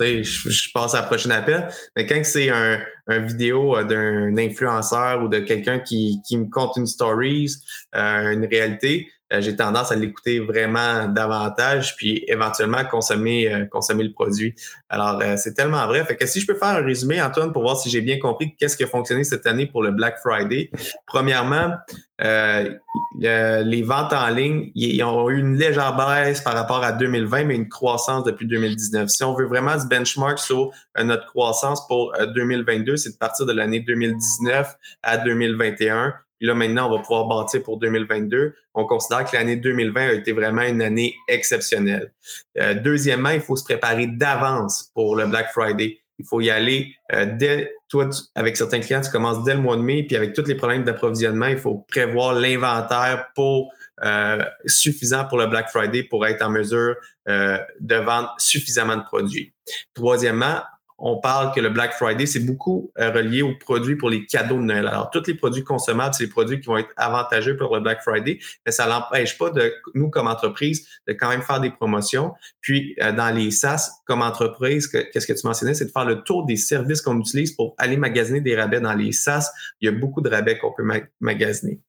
Je, 0.00 0.22
je 0.22 0.70
passe 0.72 0.94
à 0.94 1.02
la 1.02 1.06
prochaine 1.06 1.32
appel. 1.32 1.68
Mais 1.94 2.06
quand 2.06 2.24
c'est 2.24 2.48
un, 2.48 2.78
un 3.06 3.18
vidéo 3.18 3.76
euh, 3.76 3.84
d'un 3.84 4.34
influenceur 4.38 5.22
ou 5.22 5.28
de 5.28 5.40
quelqu'un 5.40 5.78
qui, 5.78 6.20
qui 6.26 6.38
me 6.38 6.48
compte 6.48 6.76
une 6.76 6.86
stories, 6.86 7.52
euh, 7.94 8.32
une 8.32 8.46
réalité, 8.46 9.08
j'ai 9.38 9.54
tendance 9.54 9.92
à 9.92 9.96
l'écouter 9.96 10.40
vraiment 10.40 11.06
davantage, 11.06 11.94
puis 11.96 12.24
éventuellement 12.26 12.84
consommer, 12.84 13.52
euh, 13.52 13.64
consommer 13.66 14.02
le 14.02 14.12
produit. 14.12 14.54
Alors, 14.88 15.20
euh, 15.22 15.36
c'est 15.36 15.54
tellement 15.54 15.86
vrai. 15.86 16.04
Fait 16.04 16.16
que 16.16 16.26
si 16.26 16.40
je 16.40 16.46
peux 16.46 16.54
faire 16.54 16.68
un 16.68 16.82
résumé, 16.82 17.22
Antoine, 17.22 17.52
pour 17.52 17.62
voir 17.62 17.76
si 17.76 17.90
j'ai 17.90 18.00
bien 18.00 18.18
compris 18.18 18.56
qu'est-ce 18.56 18.76
qui 18.76 18.82
a 18.82 18.88
fonctionné 18.88 19.22
cette 19.22 19.46
année 19.46 19.66
pour 19.66 19.82
le 19.84 19.92
Black 19.92 20.18
Friday. 20.18 20.70
Premièrement, 21.06 21.74
les 22.18 23.82
ventes 23.82 24.12
en 24.12 24.28
ligne, 24.28 24.72
ils 24.74 25.02
ont 25.04 25.30
eu 25.30 25.38
une 25.38 25.56
légère 25.56 25.96
baisse 25.96 26.40
par 26.40 26.54
rapport 26.54 26.82
à 26.82 26.92
2020, 26.92 27.44
mais 27.44 27.54
une 27.54 27.68
croissance 27.68 28.24
depuis 28.24 28.46
2019. 28.46 29.08
Si 29.08 29.22
on 29.22 29.34
veut 29.34 29.46
vraiment 29.46 29.78
se 29.78 29.86
benchmark 29.86 30.38
sur 30.38 30.70
notre 30.98 31.26
croissance 31.26 31.86
pour 31.86 32.12
2022, 32.34 32.96
c'est 32.96 33.12
de 33.12 33.16
partir 33.16 33.46
de 33.46 33.52
l'année 33.52 33.80
2019 33.80 34.74
à 35.02 35.18
2021 35.18 36.14
puis 36.40 36.46
là, 36.46 36.54
maintenant, 36.54 36.90
on 36.90 36.96
va 36.96 37.02
pouvoir 37.02 37.26
bâtir 37.26 37.62
pour 37.62 37.78
2022. 37.78 38.54
On 38.72 38.86
considère 38.86 39.30
que 39.30 39.36
l'année 39.36 39.56
2020 39.56 40.00
a 40.00 40.12
été 40.14 40.32
vraiment 40.32 40.62
une 40.62 40.80
année 40.80 41.14
exceptionnelle. 41.28 42.14
Euh, 42.58 42.72
deuxièmement, 42.72 43.28
il 43.28 43.42
faut 43.42 43.56
se 43.56 43.64
préparer 43.64 44.06
d'avance 44.06 44.90
pour 44.94 45.16
le 45.16 45.26
Black 45.26 45.52
Friday. 45.52 46.00
Il 46.18 46.24
faut 46.24 46.40
y 46.40 46.48
aller 46.48 46.94
euh, 47.12 47.26
dès, 47.36 47.74
toi, 47.90 48.08
avec 48.34 48.56
certains 48.56 48.80
clients, 48.80 49.02
tu 49.02 49.10
commences 49.10 49.44
dès 49.44 49.52
le 49.52 49.60
mois 49.60 49.76
de 49.76 49.82
mai, 49.82 50.02
puis 50.04 50.16
avec 50.16 50.32
tous 50.32 50.46
les 50.46 50.54
problèmes 50.54 50.82
d'approvisionnement, 50.82 51.46
il 51.46 51.58
faut 51.58 51.84
prévoir 51.90 52.32
l'inventaire 52.32 53.28
pour 53.34 53.70
euh, 54.02 54.42
suffisant 54.64 55.26
pour 55.26 55.36
le 55.36 55.46
Black 55.46 55.68
Friday 55.68 56.04
pour 56.04 56.26
être 56.26 56.40
en 56.42 56.48
mesure 56.48 56.96
de 57.26 57.94
vendre 57.94 58.34
suffisamment 58.38 58.96
de 58.96 59.04
produits. 59.04 59.52
Troisièmement, 59.94 60.62
on 61.00 61.18
parle 61.18 61.52
que 61.54 61.60
le 61.60 61.70
Black 61.70 61.94
Friday, 61.94 62.26
c'est 62.26 62.40
beaucoup 62.40 62.92
euh, 62.98 63.10
relié 63.10 63.42
aux 63.42 63.54
produits 63.54 63.96
pour 63.96 64.10
les 64.10 64.26
cadeaux 64.26 64.56
de 64.56 64.62
Noël. 64.62 64.86
Alors, 64.86 65.10
tous 65.10 65.26
les 65.26 65.34
produits 65.34 65.64
consommables, 65.64 66.14
c'est 66.14 66.24
les 66.24 66.30
produits 66.30 66.60
qui 66.60 66.66
vont 66.66 66.76
être 66.76 66.92
avantageux 66.96 67.56
pour 67.56 67.74
le 67.74 67.80
Black 67.80 68.02
Friday, 68.02 68.38
mais 68.66 68.72
ça 68.72 68.86
n'empêche 68.86 69.38
pas 69.38 69.50
de 69.50 69.72
nous, 69.94 70.10
comme 70.10 70.28
entreprise, 70.28 70.86
de 71.08 71.14
quand 71.14 71.30
même 71.30 71.42
faire 71.42 71.60
des 71.60 71.70
promotions. 71.70 72.34
Puis, 72.60 72.94
euh, 73.02 73.12
dans 73.12 73.34
les 73.34 73.50
SaaS, 73.50 74.02
comme 74.04 74.20
entreprise, 74.20 74.86
qu'est-ce 74.88 75.26
que 75.26 75.32
tu 75.32 75.46
mentionnais, 75.46 75.74
c'est 75.74 75.86
de 75.86 75.90
faire 75.90 76.04
le 76.04 76.22
tour 76.22 76.44
des 76.44 76.56
services 76.56 77.00
qu'on 77.00 77.18
utilise 77.18 77.52
pour 77.52 77.74
aller 77.78 77.96
magasiner 77.96 78.42
des 78.42 78.54
rabais 78.54 78.80
dans 78.80 78.94
les 78.94 79.12
SaaS. 79.12 79.50
Il 79.80 79.86
y 79.86 79.88
a 79.88 79.92
beaucoup 79.92 80.20
de 80.20 80.28
rabais 80.28 80.58
qu'on 80.58 80.72
peut 80.72 80.84
magasiner. 81.20 81.80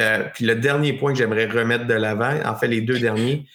Euh, 0.00 0.24
puis 0.34 0.44
le 0.44 0.56
dernier 0.56 0.94
point 0.94 1.12
que 1.12 1.18
j'aimerais 1.18 1.46
remettre 1.46 1.86
de 1.86 1.94
l'avant, 1.94 2.34
en 2.44 2.56
fait 2.56 2.66
les 2.66 2.80
deux 2.80 2.98
derniers, 2.98 3.46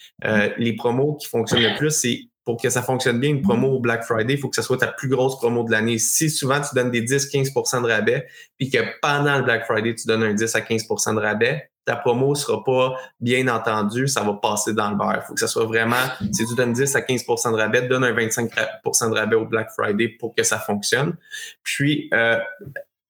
les 0.56 0.74
promos 0.74 1.16
qui 1.16 1.28
fonctionnent 1.28 1.62
le 1.62 1.76
plus, 1.76 1.90
c'est 1.90 2.29
pour 2.44 2.60
que 2.60 2.70
ça 2.70 2.82
fonctionne 2.82 3.20
bien, 3.20 3.30
une 3.30 3.42
promo 3.42 3.68
au 3.68 3.80
Black 3.80 4.04
Friday, 4.04 4.34
il 4.34 4.38
faut 4.38 4.48
que 4.48 4.56
ce 4.56 4.62
soit 4.62 4.78
ta 4.78 4.86
plus 4.86 5.08
grosse 5.08 5.36
promo 5.38 5.64
de 5.64 5.70
l'année. 5.70 5.98
Si 5.98 6.30
souvent 6.30 6.60
tu 6.60 6.74
donnes 6.74 6.90
des 6.90 7.02
10-15% 7.02 7.82
de 7.82 7.88
rabais, 7.88 8.26
puis 8.58 8.70
que 8.70 8.78
pendant 9.02 9.36
le 9.36 9.42
Black 9.42 9.66
Friday, 9.66 9.94
tu 9.94 10.06
donnes 10.06 10.22
un 10.22 10.34
10 10.34 10.54
à 10.54 10.60
15% 10.60 11.14
de 11.14 11.20
rabais, 11.20 11.70
ta 11.84 11.96
promo 11.96 12.30
ne 12.30 12.34
sera 12.34 12.62
pas 12.62 12.94
bien 13.20 13.48
entendue, 13.48 14.06
ça 14.06 14.22
va 14.22 14.34
passer 14.34 14.74
dans 14.74 14.90
le 14.90 14.96
beurre. 14.96 15.20
Il 15.22 15.26
faut 15.26 15.34
que 15.34 15.40
ça 15.40 15.48
soit 15.48 15.64
vraiment, 15.64 16.04
si 16.32 16.46
tu 16.46 16.54
donnes 16.54 16.72
10 16.72 16.94
à 16.94 17.00
15% 17.00 17.52
de 17.52 17.56
rabais, 17.56 17.82
donne 17.82 18.04
un 18.04 18.12
25% 18.12 19.10
de 19.10 19.14
rabais 19.14 19.36
au 19.36 19.46
Black 19.46 19.70
Friday 19.70 20.08
pour 20.08 20.34
que 20.34 20.42
ça 20.42 20.58
fonctionne. 20.58 21.16
Puis, 21.62 22.08
euh, 22.14 22.38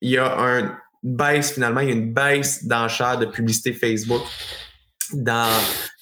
il 0.00 0.10
y 0.10 0.18
a 0.18 0.38
un 0.38 0.76
baisse, 1.02 1.52
finalement, 1.52 1.80
il 1.80 1.88
y 1.88 1.92
a 1.92 1.94
une 1.94 2.12
baisse 2.12 2.64
d'enchères 2.64 3.18
de 3.18 3.26
publicité 3.26 3.72
Facebook 3.72 4.22
dans 5.12 5.50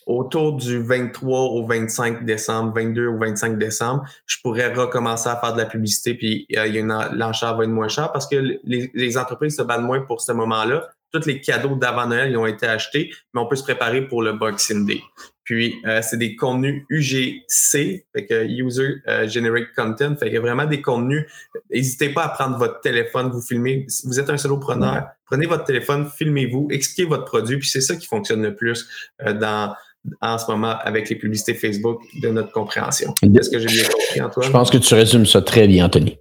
autour 0.08 0.54
du 0.54 0.78
23 0.82 1.38
au 1.38 1.66
25 1.66 2.24
décembre, 2.24 2.72
22 2.74 3.06
au 3.08 3.18
25 3.18 3.58
décembre, 3.58 4.04
je 4.26 4.38
pourrais 4.42 4.72
recommencer 4.72 5.28
à 5.28 5.36
faire 5.36 5.52
de 5.52 5.58
la 5.58 5.66
publicité, 5.66 6.14
puis 6.14 6.46
euh, 6.56 6.66
il 6.66 6.74
y 6.74 6.78
a 6.80 7.10
l'enchère 7.12 7.56
va 7.56 7.64
être 7.64 7.70
moins 7.70 7.88
cher 7.88 8.10
parce 8.10 8.26
que 8.26 8.58
les, 8.64 9.18
entreprises 9.18 9.56
se 9.56 9.62
battent 9.62 9.82
moins 9.82 10.00
pour 10.00 10.22
ce 10.22 10.32
moment-là. 10.32 10.88
Tous 11.12 11.26
les 11.26 11.40
cadeaux 11.40 11.76
d'avant 11.76 12.06
Noël 12.06 12.30
ils 12.30 12.36
ont 12.38 12.46
été 12.46 12.66
achetés, 12.66 13.12
mais 13.34 13.40
on 13.40 13.46
peut 13.46 13.56
se 13.56 13.62
préparer 13.62 14.06
pour 14.08 14.22
le 14.22 14.32
Boxing 14.32 14.86
Day. 14.86 15.00
Puis, 15.44 15.80
euh, 15.86 16.02
c'est 16.02 16.18
des 16.18 16.36
contenus 16.36 16.84
UGC, 16.90 18.04
fait 18.14 18.26
que 18.26 18.44
User 18.46 19.02
euh, 19.08 19.26
Generic 19.26 19.68
Content, 19.74 20.14
fait 20.16 20.30
que 20.30 20.36
vraiment 20.36 20.66
des 20.66 20.82
contenus. 20.82 21.24
N'hésitez 21.70 22.10
pas 22.10 22.24
à 22.24 22.28
prendre 22.28 22.58
votre 22.58 22.80
téléphone, 22.80 23.30
vous 23.30 23.40
filmez. 23.40 23.86
Si 23.88 24.06
vous 24.06 24.20
êtes 24.20 24.28
un 24.28 24.36
solopreneur, 24.36 25.08
prenez 25.24 25.46
votre 25.46 25.64
téléphone, 25.64 26.06
filmez-vous, 26.06 26.68
expliquez 26.70 27.08
votre 27.08 27.24
produit, 27.24 27.56
puis 27.58 27.68
c'est 27.68 27.80
ça 27.80 27.96
qui 27.96 28.06
fonctionne 28.06 28.42
le 28.42 28.54
plus 28.54 28.86
dans 29.24 29.74
en 30.20 30.38
ce 30.38 30.50
moment 30.50 30.74
avec 30.82 31.08
les 31.08 31.16
publicités 31.16 31.54
Facebook 31.54 32.02
de 32.22 32.28
notre 32.28 32.52
compréhension. 32.52 33.14
Est-ce 33.22 33.50
que 33.50 33.58
j'ai 33.58 33.66
bien 33.66 33.88
compris, 33.88 34.20
Antoine? 34.20 34.46
Je 34.46 34.52
pense 34.52 34.70
que 34.70 34.78
tu 34.78 34.94
résumes 34.94 35.26
ça 35.26 35.42
très 35.42 35.66
bien, 35.66 35.86
Anthony. 35.86 36.18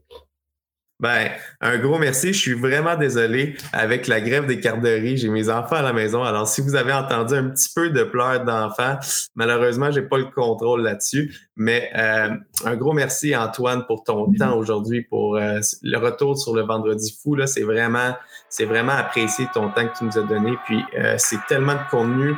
Ben, 1.00 1.30
un 1.62 1.78
gros 1.78 2.00
merci. 2.00 2.34
Je 2.34 2.40
suis 2.40 2.54
vraiment 2.54 2.96
désolé 2.96 3.56
avec 3.72 4.08
la 4.08 4.20
grève 4.20 4.48
des 4.48 4.58
garderies. 4.58 5.18
J'ai 5.18 5.30
mes 5.30 5.48
enfants 5.48 5.76
à 5.76 5.84
la 5.84 5.94
maison. 5.94 6.24
Alors, 6.24 6.48
si 6.48 6.60
vous 6.60 6.74
avez 6.74 6.92
entendu 6.92 7.36
un 7.36 7.50
petit 7.50 7.70
peu 7.76 7.92
de 7.92 8.04
pleurs 8.04 8.44
d'enfants, 8.44 8.98
malheureusement, 9.36 9.92
j'ai 9.92 10.02
pas 10.02 10.18
le 10.18 10.26
contrôle 10.26 10.82
là-dessus. 10.82 11.36
Mais 11.56 11.92
euh, 11.96 12.30
un 12.66 12.76
gros 12.76 12.94
merci, 12.94 13.36
Antoine, 13.36 13.86
pour 13.86 14.04
ton 14.04 14.34
temps 14.34 14.58
aujourd'hui, 14.58 15.04
pour 15.04 15.36
euh, 15.36 15.60
le 15.84 15.98
retour 15.98 16.36
sur 16.36 16.56
le 16.56 16.64
vendredi 16.64 17.16
fou. 17.22 17.36
Là, 17.36 17.46
c'est 17.46 17.64
vraiment, 17.64 18.16
c'est 18.50 18.66
vraiment 18.66 18.94
apprécié 18.94 19.48
ton 19.54 19.70
temps 19.70 19.88
que 19.88 19.98
tu 19.98 20.06
nous 20.06 20.18
as 20.18 20.24
donné. 20.24 20.58
Puis, 20.66 20.84
euh, 20.98 21.16
c'est 21.18 21.40
tellement 21.48 21.74
de 21.74 21.90
contenu 21.92 22.36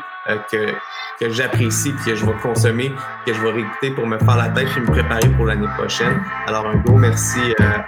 que, 0.51 0.71
que 1.19 1.29
j'apprécie, 1.31 1.93
que 2.05 2.13
je 2.15 2.25
vais 2.25 2.33
consommer, 2.41 2.91
que 3.25 3.33
je 3.33 3.41
vais 3.41 3.51
réécouter 3.51 3.91
pour 3.91 4.05
me 4.05 4.17
faire 4.19 4.37
la 4.37 4.49
tête 4.49 4.67
et 4.75 4.79
me 4.79 4.85
préparer 4.85 5.27
pour 5.29 5.45
l'année 5.45 5.67
prochaine. 5.77 6.21
Alors, 6.45 6.67
un 6.67 6.75
gros 6.77 6.97
merci, 6.97 7.39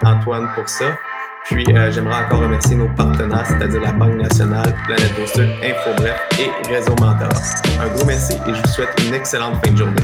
Antoine, 0.04 0.50
pour 0.56 0.68
ça. 0.68 0.98
Puis, 1.46 1.66
euh, 1.76 1.92
j'aimerais 1.92 2.24
encore 2.26 2.42
remercier 2.42 2.76
nos 2.76 2.88
partenaires, 2.90 3.46
c'est-à-dire 3.46 3.82
la 3.82 3.92
Banque 3.92 4.16
nationale, 4.16 4.74
Planète 4.86 5.14
Booster, 5.20 5.50
InfoBref 5.64 6.28
et 6.40 6.68
Réseau 6.70 6.96
Mentor. 7.00 7.30
Un 7.80 7.88
gros 7.88 8.06
merci 8.06 8.34
et 8.48 8.54
je 8.54 8.62
vous 8.62 8.68
souhaite 8.68 8.94
une 9.06 9.14
excellente 9.14 9.66
fin 9.66 9.72
de 9.72 9.78
journée. 9.78 10.04